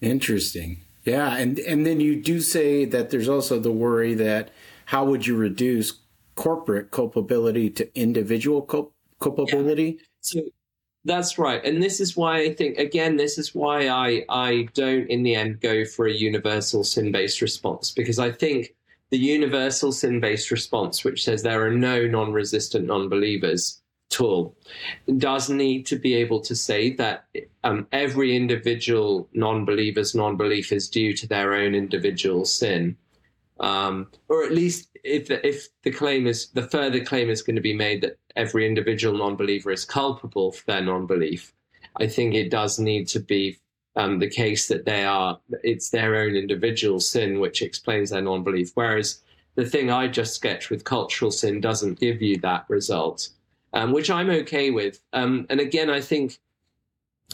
[0.00, 0.82] Interesting.
[1.04, 1.36] Yeah.
[1.36, 4.50] And, and then you do say that there's also the worry that
[4.84, 6.00] how would you reduce
[6.34, 9.96] corporate culpability to individual cul- culpability?
[9.98, 10.04] Yeah.
[10.20, 10.40] So
[11.04, 11.64] that's right.
[11.64, 15.34] And this is why I think, again, this is why I, I don't in the
[15.34, 18.74] end go for a universal sin based response, because I think
[19.10, 23.80] the universal sin based response, which says there are no non resistant non believers
[24.10, 24.54] at all,
[25.18, 27.26] does need to be able to say that
[27.64, 32.96] um, every individual non believer's non belief is due to their own individual sin.
[33.60, 37.56] Um, or at least if the, if the claim is the further claim is going
[37.56, 41.52] to be made that every individual non-believer is culpable for their non-belief,
[41.96, 43.58] I think it does need to be
[43.96, 48.70] um, the case that they are it's their own individual sin which explains their non-belief.
[48.74, 49.20] Whereas
[49.56, 53.28] the thing I just sketched with cultural sin doesn't give you that result,
[53.72, 55.00] um, which I'm okay with.
[55.12, 56.38] Um, and again, I think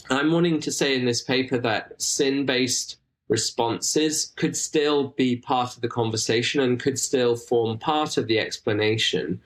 [0.08, 2.96] I'm wanting to say in this paper that sin-based
[3.28, 8.38] responses could still be part of the conversation and could still form part of the
[8.38, 9.40] explanation,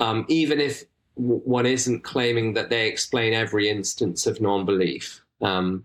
[0.00, 0.84] um, even if
[1.16, 5.22] one isn't claiming that they explain every instance of non-belief.
[5.40, 5.84] Um,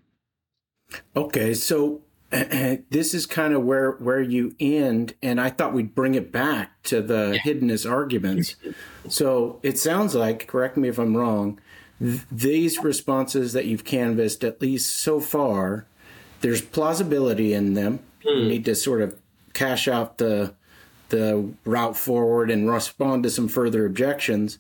[1.15, 2.01] okay, so
[2.31, 6.83] this is kind of where where you end, and I thought we'd bring it back
[6.83, 7.53] to the yeah.
[7.53, 8.55] hiddenness arguments.
[9.09, 11.59] so it sounds like, correct me if I'm wrong,
[11.99, 15.85] th- these responses that you've canvassed, at least so far,
[16.41, 17.99] there's plausibility in them.
[18.25, 18.37] Mm.
[18.37, 18.47] You hmm.
[18.49, 19.17] need to sort of
[19.53, 20.53] cash out the
[21.11, 24.57] the route forward and respond to some further objections.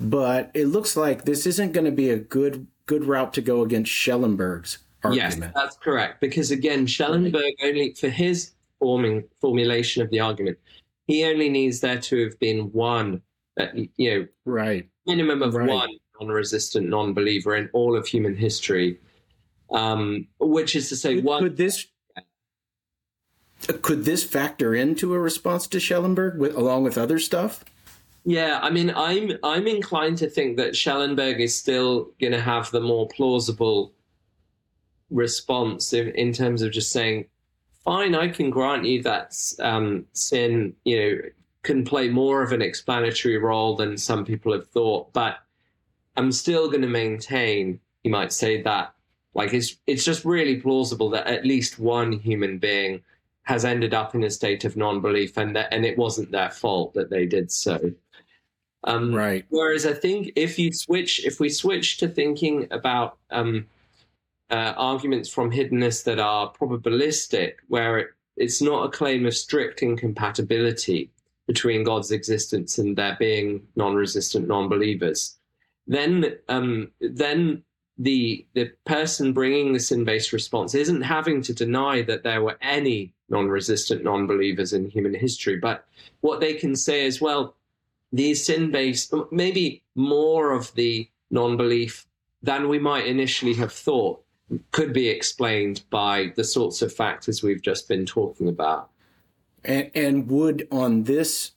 [0.00, 3.62] But it looks like this isn't going to be a good good route to go
[3.62, 5.38] against Schellenberg's argument.
[5.40, 6.20] Yes, that's correct.
[6.20, 10.58] Because again, Schellenberg only for his forming formulation of the argument,
[11.06, 13.22] he only needs there to have been one,
[13.58, 15.68] uh, you know, right, minimum of Right.
[15.68, 15.90] one
[16.20, 18.98] non-resistant non-believer in all of human history,
[19.70, 21.42] um, which is to say, Could, one.
[21.42, 21.86] could this
[23.82, 27.64] could this factor into a response to Schellenberg with, along with other stuff?
[28.24, 32.70] Yeah, I mean, I'm I'm inclined to think that Schellenberg is still going to have
[32.70, 33.92] the more plausible
[35.10, 37.26] response in, in terms of just saying,
[37.84, 41.18] "Fine, I can grant you that um, sin, you know,
[41.62, 45.38] can play more of an explanatory role than some people have thought, but
[46.16, 48.94] I'm still going to maintain." You might say that,
[49.34, 53.02] like, it's it's just really plausible that at least one human being
[53.44, 56.94] has ended up in a state of non-belief, and that and it wasn't their fault
[56.94, 57.92] that they did so.
[58.84, 59.44] Um, Right.
[59.48, 63.66] Whereas I think if you switch, if we switch to thinking about um,
[64.50, 69.82] uh, arguments from hiddenness that are probabilistic, where it, it's not a claim of strict
[69.82, 71.10] incompatibility
[71.46, 75.36] between God's existence and there being non-resistant non-believers,
[75.86, 77.62] then um, then
[77.98, 83.12] the the person bringing the sin-based response isn't having to deny that there were any
[83.32, 85.84] non-resistant non-believers in human history, but
[86.20, 87.56] what they can say is, well,
[88.12, 92.06] these sin-based, maybe more of the non-belief
[92.42, 94.22] than we might initially have thought
[94.70, 98.90] could be explained by the sorts of factors we've just been talking about.
[99.64, 101.52] And, and would on this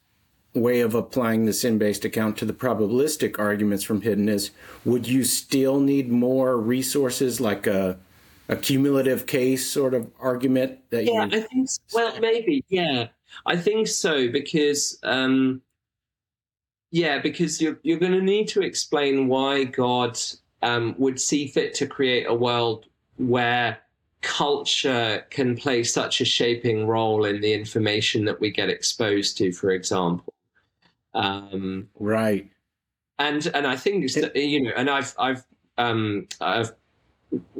[0.53, 4.51] way of applying the sin-based account to the probabilistic arguments from hiddenness,
[4.85, 7.97] would you still need more resources like a
[8.49, 13.07] a cumulative case sort of argument that Yeah, you I think s- well maybe yeah,
[13.45, 15.61] I think so because um,
[16.91, 20.17] yeah, because you're you're going to need to explain why God
[20.61, 22.85] um, would see fit to create a world
[23.17, 23.77] where
[24.21, 29.51] culture can play such a shaping role in the information that we get exposed to,
[29.51, 30.33] for example.
[31.13, 32.49] Um, right.
[33.19, 34.03] and and I think
[34.35, 35.43] you know, and I've I've
[35.77, 36.71] um, I've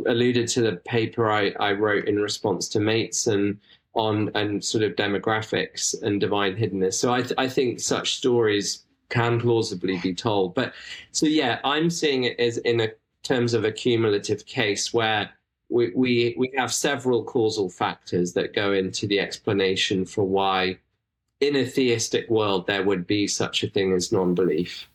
[0.06, 3.58] alluded to the paper I, I wrote in response to Maitzen
[3.94, 6.96] on and sort of demographics and divine hiddenness.
[6.96, 10.54] So I th- I think such stories can plausibly be told.
[10.54, 10.74] But
[11.12, 12.90] so yeah, I'm seeing it as in a
[13.24, 15.30] terms of a cumulative case where
[15.70, 20.78] we, we we have several causal factors that go into the explanation for why
[21.42, 24.88] in a theistic world there would be such a thing as non-belief.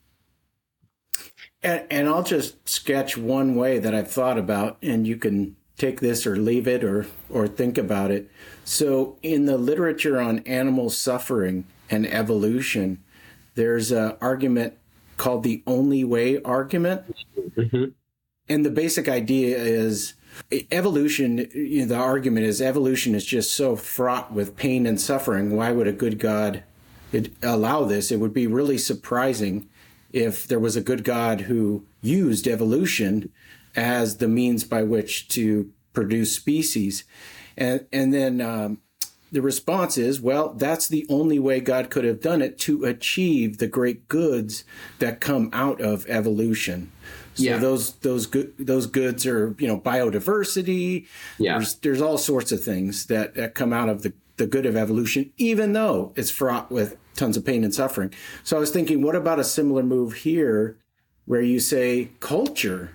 [1.62, 6.00] And, and I'll just sketch one way that I've thought about, and you can take
[6.00, 8.30] this or leave it or or think about it.
[8.64, 13.02] So, in the literature on animal suffering and evolution,
[13.54, 14.74] there's an argument
[15.16, 17.02] called the only way argument,
[17.56, 17.92] Mhm.
[18.48, 20.14] and the basic idea is
[20.70, 21.46] evolution.
[21.54, 25.50] You know, the argument is evolution is just so fraught with pain and suffering.
[25.56, 26.62] Why would a good God
[27.42, 28.10] allow this?
[28.10, 29.68] It would be really surprising
[30.12, 33.30] if there was a good God who used evolution
[33.76, 37.04] as the means by which to produce species.
[37.56, 38.78] And, and then um,
[39.30, 43.58] the response is, well, that's the only way God could have done it to achieve
[43.58, 44.64] the great goods
[44.98, 46.90] that come out of evolution.
[47.34, 47.58] So Yeah.
[47.58, 51.06] those those good those goods are you know biodiversity.
[51.38, 51.58] Yeah.
[51.58, 54.74] There's there's all sorts of things that, that come out of the the good of
[54.76, 58.12] evolution, even though it's fraught with tons of pain and suffering.
[58.42, 60.76] So I was thinking, what about a similar move here,
[61.26, 62.90] where you say culture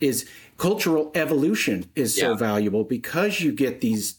[0.00, 0.26] is
[0.56, 2.36] cultural evolution is so Yeah.
[2.36, 4.14] valuable because you get these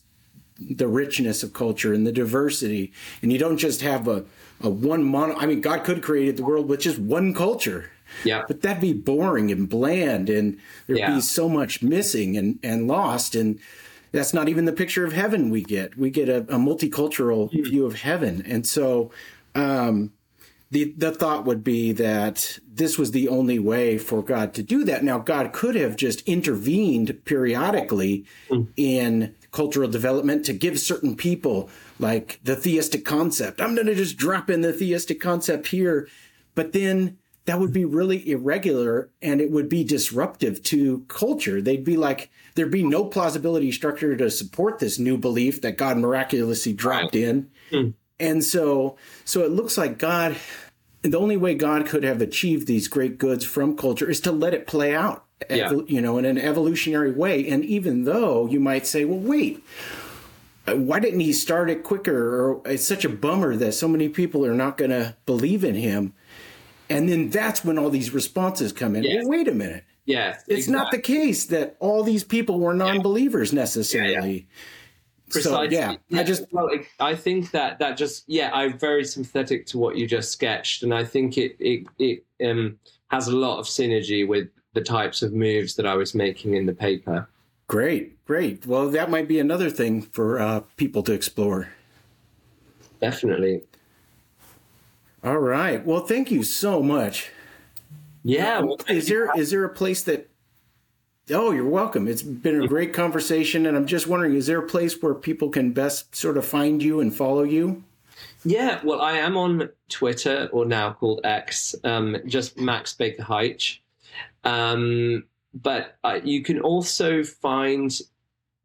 [0.60, 4.24] the richness of culture and the diversity and you don't just have a,
[4.62, 7.90] a one mono i mean god could have created the world with just one culture
[8.24, 8.44] Yeah.
[8.48, 11.16] but that'd be boring and bland and there'd Yeah.
[11.16, 13.60] be so much missing and, and lost and
[14.14, 15.98] that's not even the picture of heaven we get.
[15.98, 18.44] We get a, a multicultural view of heaven.
[18.46, 19.12] And so
[19.56, 20.14] um,
[20.72, 24.84] the the thought would be that this was the only way for God to do
[24.86, 25.04] that.
[25.04, 28.26] Now, God could have just intervened periodically
[28.78, 33.62] in cultural development to give certain people like the theistic concept.
[33.62, 36.08] I'm going to just drop in the theistic concept here,
[36.56, 41.62] but then that would be really irregular and it would be disruptive to culture.
[41.62, 45.98] They'd be like there'd be no plausibility structure to support this new belief that God
[45.98, 47.50] miraculously dropped in.
[47.70, 47.90] Hmm.
[48.20, 50.38] And so, so it looks like God,
[51.02, 54.54] the only way God could have achieved these great goods from culture is to let
[54.54, 55.74] it play out, Yeah.
[55.88, 57.48] you know, in an evolutionary way.
[57.50, 59.64] And even though you might say, well, wait,
[60.66, 62.16] why didn't he start it quicker?
[62.16, 65.76] Or it's such a bummer that so many people are not going to believe in
[65.76, 66.14] him.
[66.90, 69.04] And then that's when all these responses come in.
[69.04, 69.24] Yes.
[69.24, 69.86] Well, wait a minute.
[70.06, 74.48] Yeah, It's not the case that all these people were non-believers necessarily.
[75.30, 75.76] So Precisely.
[75.78, 76.70] yeah, I just well,
[77.00, 80.94] I think that that just yeah, I'm very sympathetic to what you just sketched, and
[80.94, 82.78] I think it it it um
[83.08, 86.66] has a lot of synergy with the types of moves that I was making in
[86.66, 87.28] the paper.
[87.68, 88.68] great, great.
[88.68, 91.70] Well, that might be another thing for uh, people to explore.
[93.02, 93.64] Definitely.
[95.24, 95.86] All right.
[95.86, 97.32] Well, thank you so much.
[98.24, 98.60] Yeah.
[98.60, 100.30] well, Is there is there a place that?
[101.32, 102.10] Oh, you're welcome.
[102.10, 105.50] It's been a great conversation, and I'm just wondering: is there a place where people
[105.50, 107.84] can best sort of find you and follow you?
[108.44, 113.80] Yeah, well, I am on Twitter, or now called X, um, just Max Baker Hytch.
[114.44, 117.98] Um, but uh, you can also find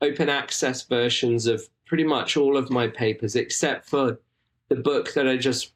[0.02, 4.18] open access versions of pretty much all of my papers, except for
[4.68, 5.72] the book that I just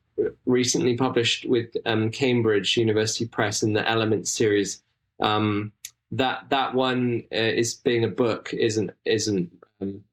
[0.46, 4.82] recently published with um, Cambridge University Press in the Element series.
[5.20, 5.72] Um,
[6.12, 9.50] that that one uh, is being a book isn't isn't
[9.80, 10.04] um,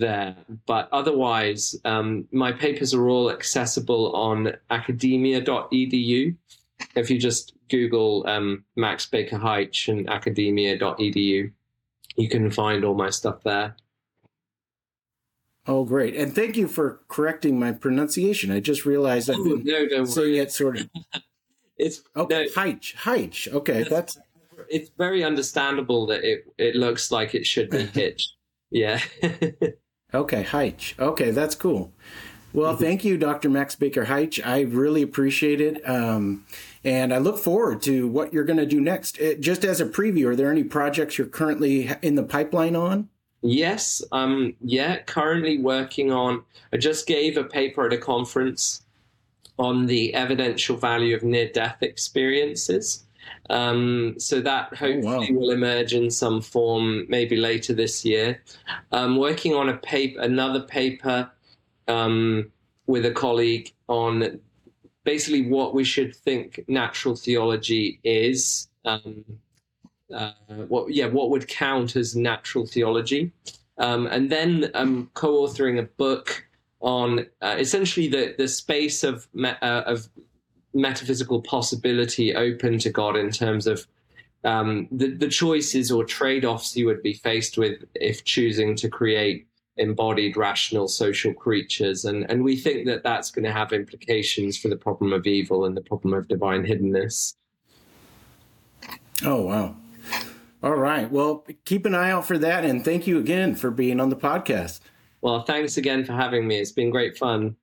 [0.00, 0.34] there.
[0.66, 6.34] But otherwise, um, my papers are all accessible on academia.edu.
[6.96, 11.52] If you just Google um, Max Baker Hytch and academia.edu,
[12.16, 13.76] you can find all my stuff there.
[15.70, 16.16] Oh, great!
[16.16, 18.50] And thank you for correcting my pronunciation.
[18.50, 20.38] I just realized I've been No, don't saying worry.
[20.38, 20.90] it sort of.
[21.78, 23.50] It's Okay, no, Hytch, Hytch.
[23.54, 24.18] Okay, that's
[24.68, 28.34] it's very understandable that it it looks like it should be Hitch.
[28.70, 29.00] Yeah.
[30.12, 30.98] okay, Hytch.
[30.98, 31.92] Okay, that's cool.
[32.52, 33.48] Well, thank you, Dr.
[33.48, 34.44] Max Baker Hytch.
[34.44, 35.88] I really appreciate it.
[35.88, 36.44] Um,
[36.84, 39.20] and I look forward to what you're going to do next.
[39.20, 43.08] Uh, just as a preview, are there any projects you're currently in the pipeline on?
[43.42, 46.42] Yes, um, yeah, currently working on.
[46.72, 48.82] I just gave a paper at a conference
[49.58, 53.04] on the evidential value of near death experiences.
[53.48, 55.38] Um, so that hopefully wow.
[55.38, 58.42] will emerge in some form maybe later this year.
[58.92, 61.30] I'm working on a paper, another paper
[61.88, 62.50] um,
[62.86, 64.40] with a colleague on
[65.04, 68.68] basically what we should think natural theology is.
[68.84, 69.24] Um,
[70.14, 70.32] uh,
[70.68, 73.32] what yeah what would count as natural theology.
[73.78, 76.46] Um, and then I'm co-authoring a book
[76.80, 80.08] on uh, essentially the the space of me- uh, of
[80.74, 83.86] metaphysical possibility open to God in terms of
[84.44, 89.46] um, the the choices or trade-offs you would be faced with if choosing to create
[89.76, 92.04] embodied rational social creatures.
[92.04, 95.64] And and we think that that's going to have implications for the problem of evil
[95.64, 97.34] and the problem of divine hiddenness.
[99.22, 99.76] Oh, wow.
[100.62, 101.10] All right.
[101.10, 102.64] Well, keep an eye out for that.
[102.64, 104.80] And thank you again for being on the podcast.
[105.22, 106.58] Well, thanks again for having me.
[106.58, 107.56] It's been great fun.